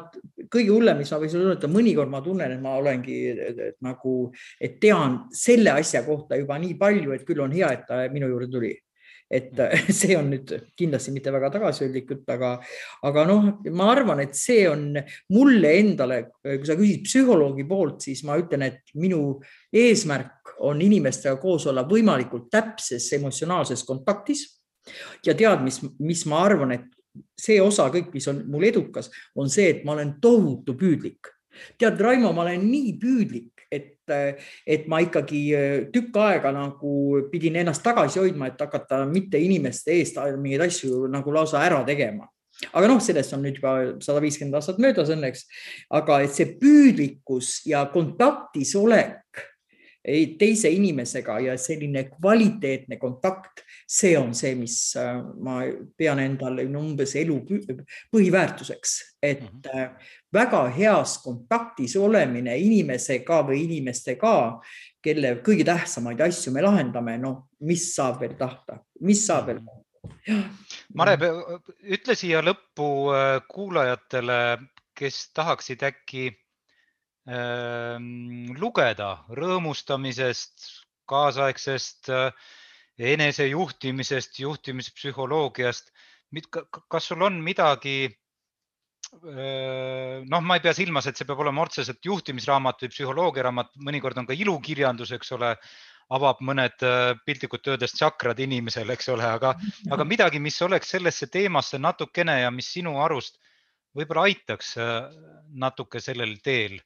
kõige 0.54 0.74
hullem, 0.74 1.02
mis 1.02 1.12
ma 1.14 1.20
võin 1.22 1.34
sulle 1.34 1.52
öelda, 1.52 1.70
mõnikord 1.72 2.14
ma 2.14 2.22
tunnen, 2.26 2.56
et 2.56 2.64
ma 2.64 2.78
olengi 2.80 3.20
et, 3.34 3.62
et, 3.72 3.78
nagu, 3.86 4.16
et 4.62 4.80
tean 4.82 5.24
selle 5.34 5.74
asja 5.74 6.04
kohta 6.08 6.40
juba 6.40 6.60
nii 6.62 6.78
palju, 6.80 7.14
et 7.16 7.28
küll 7.28 7.44
on 7.44 7.54
hea, 7.56 7.74
et 7.74 7.88
ta 7.90 8.04
minu 8.14 8.32
juurde 8.32 8.52
tuli 8.54 8.74
et 9.34 9.52
mm. 9.58 9.92
see 10.00 10.16
on 10.18 10.30
nüüd 10.34 10.54
kindlasti 10.78 11.14
mitte 11.16 11.34
väga 11.34 11.50
tagasihoidlik 11.56 12.12
jutt, 12.14 12.26
aga, 12.34 12.54
aga 13.08 13.26
noh, 13.30 13.50
ma 13.74 13.90
arvan, 13.94 14.24
et 14.24 14.38
see 14.38 14.66
on 14.70 14.92
mulle 15.34 15.74
endale, 15.80 16.20
kui 16.44 16.68
sa 16.68 16.78
küsid 16.80 17.06
psühholoogi 17.08 17.68
poolt, 17.70 18.04
siis 18.06 18.24
ma 18.28 18.38
ütlen, 18.42 18.68
et 18.70 18.96
minu 19.00 19.40
eesmärk 19.74 20.56
on 20.68 20.82
inimestega 20.84 21.38
koos 21.42 21.68
olla 21.72 21.86
võimalikult 21.90 22.50
täpses 22.54 23.10
emotsionaalses 23.18 23.86
kontaktis 23.88 24.46
ja 25.26 25.36
tead, 25.38 25.64
mis, 25.66 25.80
mis 26.04 26.26
ma 26.30 26.44
arvan, 26.46 26.76
et 26.76 26.90
see 27.40 27.60
osa 27.62 27.90
kõik, 27.94 28.12
mis 28.14 28.28
on 28.32 28.44
mul 28.50 28.68
edukas, 28.68 29.12
on 29.36 29.52
see, 29.52 29.70
et 29.70 29.86
ma 29.86 29.96
olen 29.98 30.18
tohutu 30.22 30.78
püüdlik. 30.80 31.32
tead, 31.78 32.00
Raimo, 32.02 32.34
ma 32.34 32.42
olen 32.48 32.64
nii 32.66 32.94
püüdlik, 33.02 33.66
et, 33.72 34.00
et 34.66 34.88
ma 34.90 35.00
ikkagi 35.06 35.42
äh, 35.54 35.74
tükk 35.94 36.18
aega 36.18 36.52
nagu 36.54 37.24
pidin 37.32 37.62
ennast 37.62 37.84
tagasi 37.86 38.20
hoidma, 38.20 38.50
et 38.50 38.62
hakata 38.62 39.04
mitte 39.06 39.40
inimeste 39.40 39.94
eest 40.00 40.18
mingeid 40.38 40.68
asju 40.68 41.08
nagu 41.14 41.34
lausa 41.34 41.62
ära 41.62 41.84
tegema 41.86 42.28
aga 42.72 42.90
noh, 42.90 43.00
sellest 43.02 43.34
on 43.36 43.42
nüüd 43.44 43.58
juba 43.58 43.74
sada 44.04 44.22
viiskümmend 44.24 44.58
aastat 44.58 44.80
möödas 44.82 45.10
õnneks, 45.14 45.48
aga 45.98 46.20
et 46.24 46.36
see 46.36 46.54
püüdlikkus 46.60 47.64
ja 47.70 47.86
kontaktis 47.94 48.76
olek 48.80 49.42
teise 50.40 50.70
inimesega 50.70 51.38
ja 51.40 51.58
selline 51.58 52.04
kvaliteetne 52.10 52.98
kontakt, 53.00 53.64
see 53.88 54.18
on 54.20 54.34
see, 54.36 54.56
mis 54.60 54.76
äh, 55.00 55.16
ma 55.40 55.62
pean 55.98 56.20
endale 56.20 56.66
umbes 56.68 57.16
elu 57.20 57.38
põhiväärtuseks, 58.12 58.98
et 59.24 59.46
mhm. 59.46 59.62
äh, 59.72 60.18
väga 60.34 60.66
heas 60.76 61.18
kontaktis 61.24 61.96
olemine 61.96 62.58
inimesega 62.60 63.42
või 63.48 63.64
inimestega, 63.64 64.36
kelle 65.04 65.38
kõige 65.46 65.66
tähtsamaid 65.68 66.22
asju 66.28 66.52
me 66.56 66.66
lahendame, 66.66 67.18
noh, 67.22 67.48
mis 67.64 67.90
saab 67.96 68.20
veel 68.24 68.36
tahta, 68.40 68.82
mis 69.08 69.24
saab 69.28 69.50
veel 69.52 69.64
mhm. 69.64 69.80
Mare, 71.00 71.16
ütle 71.96 72.16
siia 72.20 72.42
lõppu 72.44 72.88
äh, 73.16 73.38
kuulajatele, 73.48 74.40
kes 74.94 75.30
tahaksid 75.34 75.84
äkki 75.88 76.28
lugeda 78.60 79.24
rõõmustamisest, 79.32 80.66
kaasaegsest 81.08 82.10
äh, 82.10 82.34
enesejuhtimisest, 83.00 84.40
juhtimispsühholoogiast. 84.40 85.92
kas 86.90 87.08
sul 87.08 87.22
on 87.22 87.40
midagi? 87.42 88.12
Äh, 89.14 90.24
noh, 90.26 90.42
ma 90.42 90.58
ei 90.58 90.64
pea 90.64 90.74
silmas, 90.74 91.08
et 91.08 91.18
see 91.18 91.26
peab 91.30 91.40
olema 91.40 91.64
otseselt 91.64 92.04
juhtimisraamat 92.04 92.84
või 92.84 92.94
psühholoogiaraamat, 92.94 93.74
mõnikord 93.86 94.18
on 94.18 94.28
ka 94.28 94.34
ilukirjandus, 94.34 95.12
eks 95.14 95.36
ole, 95.38 95.54
avab 96.14 96.42
mõned 96.44 96.84
äh, 96.84 97.14
piltlikult 97.26 97.68
öeldes 97.68 97.94
tsakrad 97.96 98.40
inimesele, 98.44 98.98
eks 98.98 99.12
ole, 99.14 99.24
aga, 99.24 99.54
aga 99.92 100.08
midagi, 100.08 100.42
mis 100.44 100.60
oleks 100.66 100.92
sellesse 100.96 101.30
teemasse 101.32 101.80
natukene 101.80 102.42
ja 102.42 102.52
mis 102.52 102.72
sinu 102.74 102.98
arust 103.02 103.40
võib-olla 103.94 104.26
aitaks 104.26 104.74
natuke 105.54 106.00
sellel 106.02 106.40
teel 106.42 106.80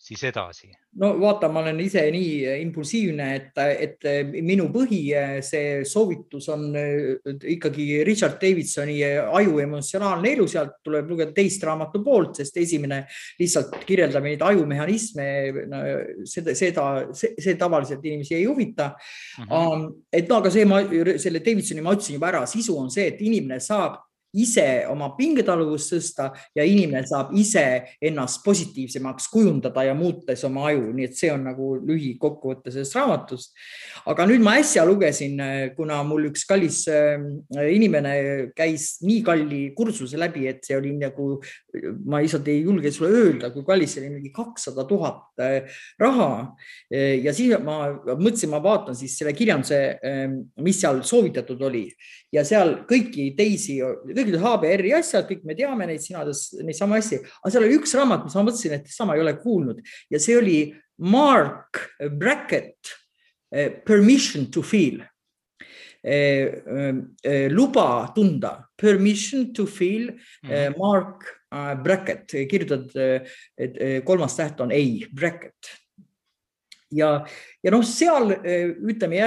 siis 0.00 0.22
edasi? 0.24 0.70
no 1.00 1.12
vaata, 1.20 1.48
ma 1.52 1.60
olen 1.60 1.78
ise 1.84 2.02
nii 2.10 2.56
impulsiivne, 2.64 3.26
et, 3.36 3.60
et 3.84 4.06
minu 4.42 4.66
põhi, 4.74 5.00
see 5.46 5.84
soovitus 5.86 6.48
on 6.50 6.64
ikkagi 7.54 8.00
Richard 8.06 8.40
Davidsoni 8.42 8.96
Aju 9.22 9.60
emotsionaalne 9.62 10.32
elu, 10.34 10.48
sealt 10.50 10.80
tuleb 10.86 11.12
lugeda 11.12 11.34
teist 11.36 11.62
raamatu 11.68 12.02
poolt, 12.04 12.40
sest 12.40 12.58
esimene 12.58 13.04
lihtsalt 13.38 13.78
kirjeldab 13.86 14.26
neid 14.26 14.42
ajumehhanisme 14.48 15.28
no,. 15.70 15.84
seda, 16.26 16.56
seda, 16.58 16.88
see, 17.14 17.36
see 17.38 17.54
tavaliselt 17.60 18.04
inimesi 18.04 18.38
ei 18.40 18.48
huvita. 18.48 18.90
Mhm. 19.38 19.50
-huh. 19.52 19.88
et 20.12 20.28
no 20.28 20.40
aga 20.40 20.50
see, 20.50 20.64
ma 20.64 20.82
selle 21.20 21.44
Davidsoni 21.44 21.84
ma 21.84 21.94
ütlesin 21.94 22.18
juba 22.18 22.32
ära, 22.32 22.46
sisu 22.46 22.78
on 22.78 22.90
see, 22.90 23.12
et 23.12 23.20
inimene 23.20 23.60
saab 23.60 24.00
ise 24.38 24.66
oma 24.90 25.10
pingetaluvust 25.16 25.94
tõsta 25.94 26.30
ja 26.56 26.64
inimene 26.66 27.02
saab 27.08 27.32
ise 27.38 27.64
ennast 28.02 28.44
positiivsemaks 28.44 29.26
kujundada 29.32 29.84
ja 29.88 29.94
muutes 29.98 30.44
oma 30.46 30.68
aju, 30.70 30.90
nii 30.94 31.08
et 31.08 31.16
see 31.18 31.32
on 31.32 31.44
nagu 31.48 31.72
lühikokkuvõte 31.86 32.70
sellest 32.70 32.96
raamatust. 32.98 33.54
aga 34.06 34.26
nüüd 34.30 34.44
ma 34.44 34.56
äsja 34.60 34.84
lugesin, 34.86 35.40
kuna 35.76 36.00
mul 36.06 36.28
üks 36.30 36.44
kallis 36.48 36.82
äh, 36.90 37.18
inimene 37.74 38.14
käis 38.56 39.00
nii 39.04 39.22
kalli 39.26 39.62
kursuse 39.76 40.18
läbi, 40.20 40.46
et 40.50 40.62
see 40.66 40.78
oli 40.78 40.94
nagu, 41.00 41.32
ma 42.06 42.22
lihtsalt 42.22 42.48
ei 42.50 42.62
julge 42.62 42.92
sulle 42.94 43.10
öelda, 43.10 43.50
kui 43.54 43.66
kallis 43.66 43.96
see 43.96 44.04
oli, 44.04 44.14
mingi 44.18 44.32
kakssada 44.34 44.86
tuhat 44.88 45.42
äh, 45.42 45.82
raha. 46.00 46.30
ja 46.90 47.32
siis 47.34 47.58
ma 47.64 47.90
mõtlesin, 48.14 48.50
ma 48.52 48.62
vaatan 48.62 48.96
siis 48.96 49.16
selle 49.18 49.34
kirjanduse, 49.36 49.80
äh, 49.98 50.24
mis 50.62 50.80
seal 50.80 51.02
soovitatud 51.06 51.60
oli 51.66 51.86
ja 52.34 52.44
seal 52.46 52.80
kõiki 52.88 53.30
teisi 53.38 53.80
kõik 54.20 54.34
need 54.34 54.44
HBR-i 54.44 54.94
asjad, 55.00 55.26
kõik 55.28 55.44
me 55.48 55.56
teame 55.58 55.88
neid 55.88 56.04
sinades, 56.04 56.50
neid 56.60 56.78
samu 56.78 56.98
asju, 56.98 57.20
aga 57.40 57.52
seal 57.54 57.66
oli 57.66 57.78
üks 57.80 57.94
raamat, 57.98 58.26
mis 58.26 58.36
ma 58.36 58.46
mõtlesin, 58.46 58.76
et 58.78 58.90
sama 58.92 59.16
ei 59.16 59.24
ole 59.24 59.34
kuulnud. 59.40 59.80
Ja 60.12 60.20
see 60.22 60.36
oli 60.38 60.58
Mark 61.00 61.80
Brackett 62.20 62.96
permission 63.84 64.46
to 64.52 64.62
feel. 64.62 65.00
Luba 67.50 67.86
tunda, 68.14 68.54
permission 68.76 69.52
to 69.52 69.66
feel 69.66 70.12
-hmm. 70.46 70.78
Mark 70.78 71.26
Brackett, 71.82 72.30
kirjutad, 72.48 72.88
et 73.58 74.04
kolmas 74.04 74.36
täht 74.36 74.60
on 74.60 74.70
ei, 74.70 75.06
Brackett 75.12 75.79
ja, 76.94 77.10
ja 77.64 77.72
noh, 77.74 77.84
seal 77.86 78.32
ütleme, 78.90 79.20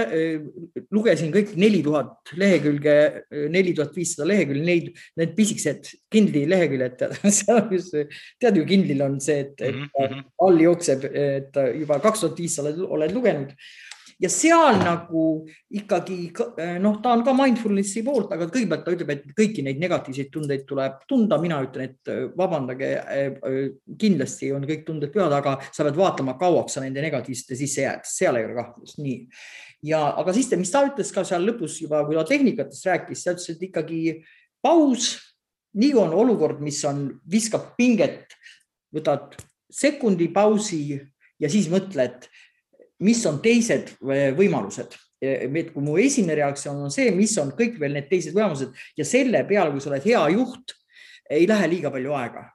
lugesin 0.94 1.32
kõik 1.34 1.54
neli 1.60 1.82
tuhat 1.86 2.34
lehekülge, 2.40 2.96
neli 3.54 3.76
tuhat 3.78 3.96
viissada 3.96 4.28
lehekülge, 4.30 4.66
neid, 4.68 4.92
need 5.20 5.34
pisikesed 5.38 5.94
Kindli 6.14 6.44
leheküljed, 6.50 7.00
tead 8.42 8.60
ju, 8.60 8.68
Kindlil 8.70 9.06
on 9.06 9.20
see, 9.24 9.46
et, 9.46 9.56
et 9.62 9.76
mm 9.76 9.90
-hmm. 9.96 10.28
all 10.48 10.62
jookseb, 10.62 11.10
et 11.14 11.64
juba 11.80 12.00
kaks 12.04 12.26
tuhat 12.26 12.40
viissada 12.40 12.76
oled 12.88 13.16
lugenud 13.16 13.56
ja 14.22 14.30
seal 14.32 14.78
nagu 14.82 15.24
ikkagi 15.74 16.18
noh, 16.82 17.00
ta 17.04 17.14
on 17.16 17.24
ka 17.26 17.34
mindfulnessi 17.38 18.04
poolt, 18.06 18.32
aga 18.36 18.48
kõigepealt 18.52 18.86
ta 18.86 18.94
ütleb, 18.94 19.12
et 19.14 19.26
kõiki 19.38 19.66
neid 19.66 19.82
negatiivseid 19.82 20.32
tundeid 20.34 20.66
tuleb 20.70 21.02
tunda, 21.10 21.40
mina 21.42 21.60
ütlen, 21.66 21.92
et 21.92 22.12
äh, 22.12 22.24
vabandage, 22.38 22.92
äh, 23.02 23.60
kindlasti 24.00 24.52
on 24.56 24.68
kõik 24.70 24.86
tunded 24.88 25.14
pühad, 25.14 25.34
aga 25.36 25.58
sa 25.70 25.86
pead 25.88 26.00
vaatama, 26.00 26.38
kauaks 26.40 26.78
sa 26.78 26.84
nende 26.84 27.04
negatiivsete 27.04 27.58
sisse 27.60 27.86
jääd, 27.86 28.08
seal 28.08 28.40
ei 28.40 28.48
ole 28.48 28.58
kahtlust, 28.60 29.00
nii. 29.04 29.20
ja, 29.90 30.06
aga 30.22 30.36
siis, 30.36 30.52
mis 30.60 30.74
ta 30.74 30.86
ütles 30.88 31.14
ka 31.16 31.26
seal 31.28 31.46
lõpus 31.48 31.80
juba, 31.84 32.04
kui 32.08 32.18
ta 32.20 32.26
tehnikatest 32.30 32.90
rääkis, 32.92 33.26
ta 33.26 33.36
ütles, 33.36 33.50
et 33.56 33.68
ikkagi 33.70 34.04
paus, 34.64 35.16
nii 35.80 35.96
on 36.00 36.14
olukord, 36.24 36.62
mis 36.64 36.80
on, 36.88 37.08
viskab 37.30 37.74
pinget, 37.80 38.38
võtad 38.94 39.34
sekundi 39.74 40.30
pausi 40.34 40.86
ja 41.42 41.50
siis 41.50 41.70
mõtled 41.72 42.28
mis 43.00 43.26
on 43.26 43.42
teised 43.42 43.96
eh, 44.12 44.30
võimalused 44.38 45.00
et 45.24 45.72
kui 45.72 45.84
mu 45.84 45.96
esimene 46.02 46.36
reaktsioon 46.42 46.82
on 46.88 46.94
see, 46.94 47.12
mis 47.16 47.34
on 47.42 47.54
kõik 47.56 47.78
veel 47.82 47.96
need 47.96 48.10
teised 48.10 48.36
võimalused 48.36 48.74
ja 49.00 49.06
selle 49.08 49.44
peale, 49.48 49.72
kui 49.72 49.84
sa 49.84 49.92
oled 49.92 50.08
hea 50.08 50.24
juht, 50.36 50.76
ei 51.32 51.48
lähe 51.50 51.70
liiga 51.72 51.92
palju 51.94 52.16
aega. 52.18 52.50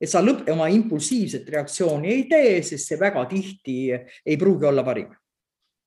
et 0.00 0.10
sa 0.12 0.20
lõpp, 0.20 0.48
oma 0.52 0.66
impulsiivset 0.68 1.46
reaktsiooni 1.48 2.10
ei 2.12 2.24
tee, 2.28 2.62
sest 2.62 2.90
see 2.90 2.98
väga 3.00 3.22
tihti 3.30 3.76
ei 3.94 4.36
pruugi 4.36 4.66
olla 4.68 4.84
parim 4.84 5.08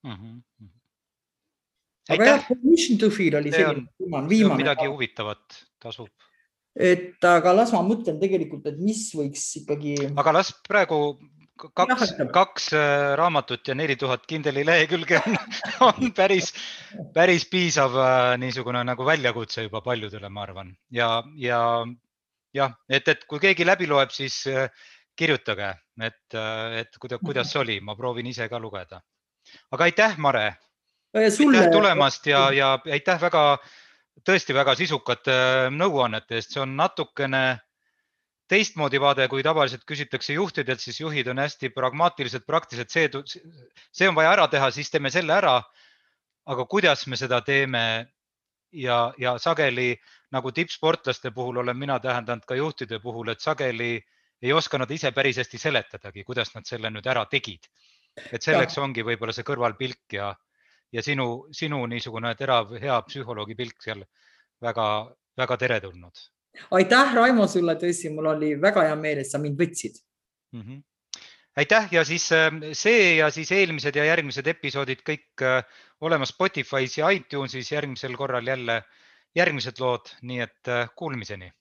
mm. 0.04 0.16
-hmm. 0.16 0.70
aga 2.10 2.26
jah, 2.26 2.48
permission 2.48 2.98
to 2.98 3.10
feel 3.10 3.36
oli 3.36 3.52
see 3.52 3.66
viimane, 3.66 4.30
viimane. 4.30 4.64
midagi 4.64 4.88
huvitavat 4.88 5.60
tasub. 5.80 6.10
et 6.76 7.24
aga 7.24 7.54
las 7.54 7.74
ma 7.74 7.84
mõtlen 7.84 8.20
tegelikult, 8.20 8.66
et 8.66 8.80
mis 8.80 9.12
võiks 9.14 9.46
ikkagi. 9.62 9.96
aga 10.16 10.32
las 10.40 10.56
praegu 10.68 11.20
kaks, 11.60 12.14
kaks 12.34 12.70
äh, 12.74 13.16
raamatut 13.20 13.68
ja 13.68 13.76
neli 13.76 13.96
tuhat 14.00 14.26
Kindli 14.28 14.64
lehekülge 14.66 15.20
on, 15.20 15.38
on 15.88 16.14
päris, 16.16 16.54
päris 17.14 17.46
piisav 17.50 17.98
äh, 18.00 18.38
niisugune 18.42 18.84
nagu 18.88 19.06
väljakutse 19.06 19.68
juba 19.68 19.82
paljudele, 19.86 20.30
ma 20.30 20.46
arvan. 20.48 20.72
Ja, 20.92 21.10
ja 21.36 21.60
jah, 22.56 22.74
et, 22.90 23.08
et 23.08 23.26
kui 23.30 23.42
keegi 23.44 23.68
läbi 23.68 23.90
loeb, 23.90 24.14
siis 24.16 24.42
äh, 24.48 24.70
kirjutage, 25.20 25.74
et, 26.02 26.40
et 26.80 26.98
kuidas, 27.02 27.20
kuidas 27.26 27.56
oli, 27.60 27.80
ma 27.84 27.96
proovin 27.96 28.30
ise 28.32 28.48
ka 28.50 28.60
lugeda. 28.60 29.02
aga 29.72 29.84
aitäh, 29.84 30.18
Mare. 30.18 30.56
aitäh 31.14 31.72
tulemast 31.72 32.28
ja, 32.28 32.52
ja 32.56 32.78
aitäh 32.92 33.20
väga, 33.22 33.58
tõesti 34.24 34.56
väga 34.56 34.76
sisukate 34.80 35.34
nõuannete 35.76 36.40
eest, 36.40 36.54
see 36.54 36.64
on 36.64 36.78
natukene 36.78 37.60
teistmoodi 38.50 39.00
vaade, 39.02 39.28
kui 39.30 39.44
tavaliselt 39.46 39.86
küsitakse 39.88 40.34
juhtidelt, 40.34 40.82
siis 40.82 41.00
juhid 41.00 41.28
on 41.30 41.42
hästi 41.44 41.70
pragmaatilised, 41.76 42.46
praktilised, 42.50 42.90
see, 42.90 43.42
see 43.94 44.10
on 44.10 44.18
vaja 44.18 44.34
ära 44.34 44.48
teha, 44.52 44.72
siis 44.74 44.90
teeme 44.90 45.12
selle 45.14 45.36
ära. 45.38 45.62
aga 46.50 46.64
kuidas 46.66 47.06
me 47.08 47.18
seda 47.20 47.42
teeme 47.46 47.82
ja, 48.74 49.14
ja 49.18 49.36
sageli 49.38 49.92
nagu 50.34 50.52
tippsportlaste 50.52 51.30
puhul 51.32 51.60
olen 51.62 51.78
mina 51.78 52.00
tähendanud 52.00 52.46
ka 52.48 52.56
juhtide 52.56 53.00
puhul, 53.00 53.30
et 53.30 53.40
sageli 53.40 54.00
ei 54.42 54.54
oska 54.54 54.78
nad 54.78 54.90
ise 54.92 55.12
päris 55.12 55.38
hästi 55.38 55.58
seletadagi, 55.58 56.24
kuidas 56.24 56.56
nad 56.56 56.66
selle 56.66 56.90
nüüd 56.90 57.06
ära 57.06 57.26
tegid. 57.30 57.70
et 58.34 58.42
selleks 58.42 58.78
ja. 58.78 58.84
ongi 58.84 59.06
võib-olla 59.06 59.34
see 59.36 59.46
kõrvalpilk 59.46 60.18
ja, 60.18 60.34
ja 60.92 61.04
sinu, 61.06 61.46
sinu 61.52 61.86
niisugune 61.86 62.34
terav, 62.36 62.74
hea 62.82 62.98
psühholoogi 63.06 63.56
pilk 63.56 63.86
seal 63.86 64.04
väga-väga 64.62 65.58
teretulnud 65.58 66.26
aitäh, 66.72 67.16
Raimo, 67.16 67.48
sulle! 67.48 67.76
Tõesti, 67.80 68.12
mul 68.14 68.32
oli 68.34 68.54
väga 68.62 68.88
hea 68.88 68.96
meel, 69.00 69.24
et 69.24 69.30
sa 69.30 69.42
mind 69.42 69.60
võtsid. 69.60 70.00
Mm. 70.56 70.62
-hmm 70.62 70.86
aitäh! 71.60 71.88
Ja 71.92 72.06
siis 72.06 72.32
äh, 72.32 72.52
see 72.74 73.16
ja 73.18 73.30
siis 73.32 73.52
eelmised 73.52 73.96
ja 73.96 74.06
järgmised 74.06 74.48
episoodid 74.48 75.02
kõik 75.04 75.44
äh, 75.44 75.64
olemas 76.02 76.32
Spotify's 76.32 76.98
ja 76.98 77.10
iTunes'is. 77.12 77.72
Järgmisel 77.72 78.16
korral 78.16 78.48
jälle 78.48 78.84
järgmised 79.36 79.80
lood, 79.80 80.14
nii 80.22 80.40
et 80.46 80.72
äh, 80.72 80.90
kuulmiseni 80.96 81.52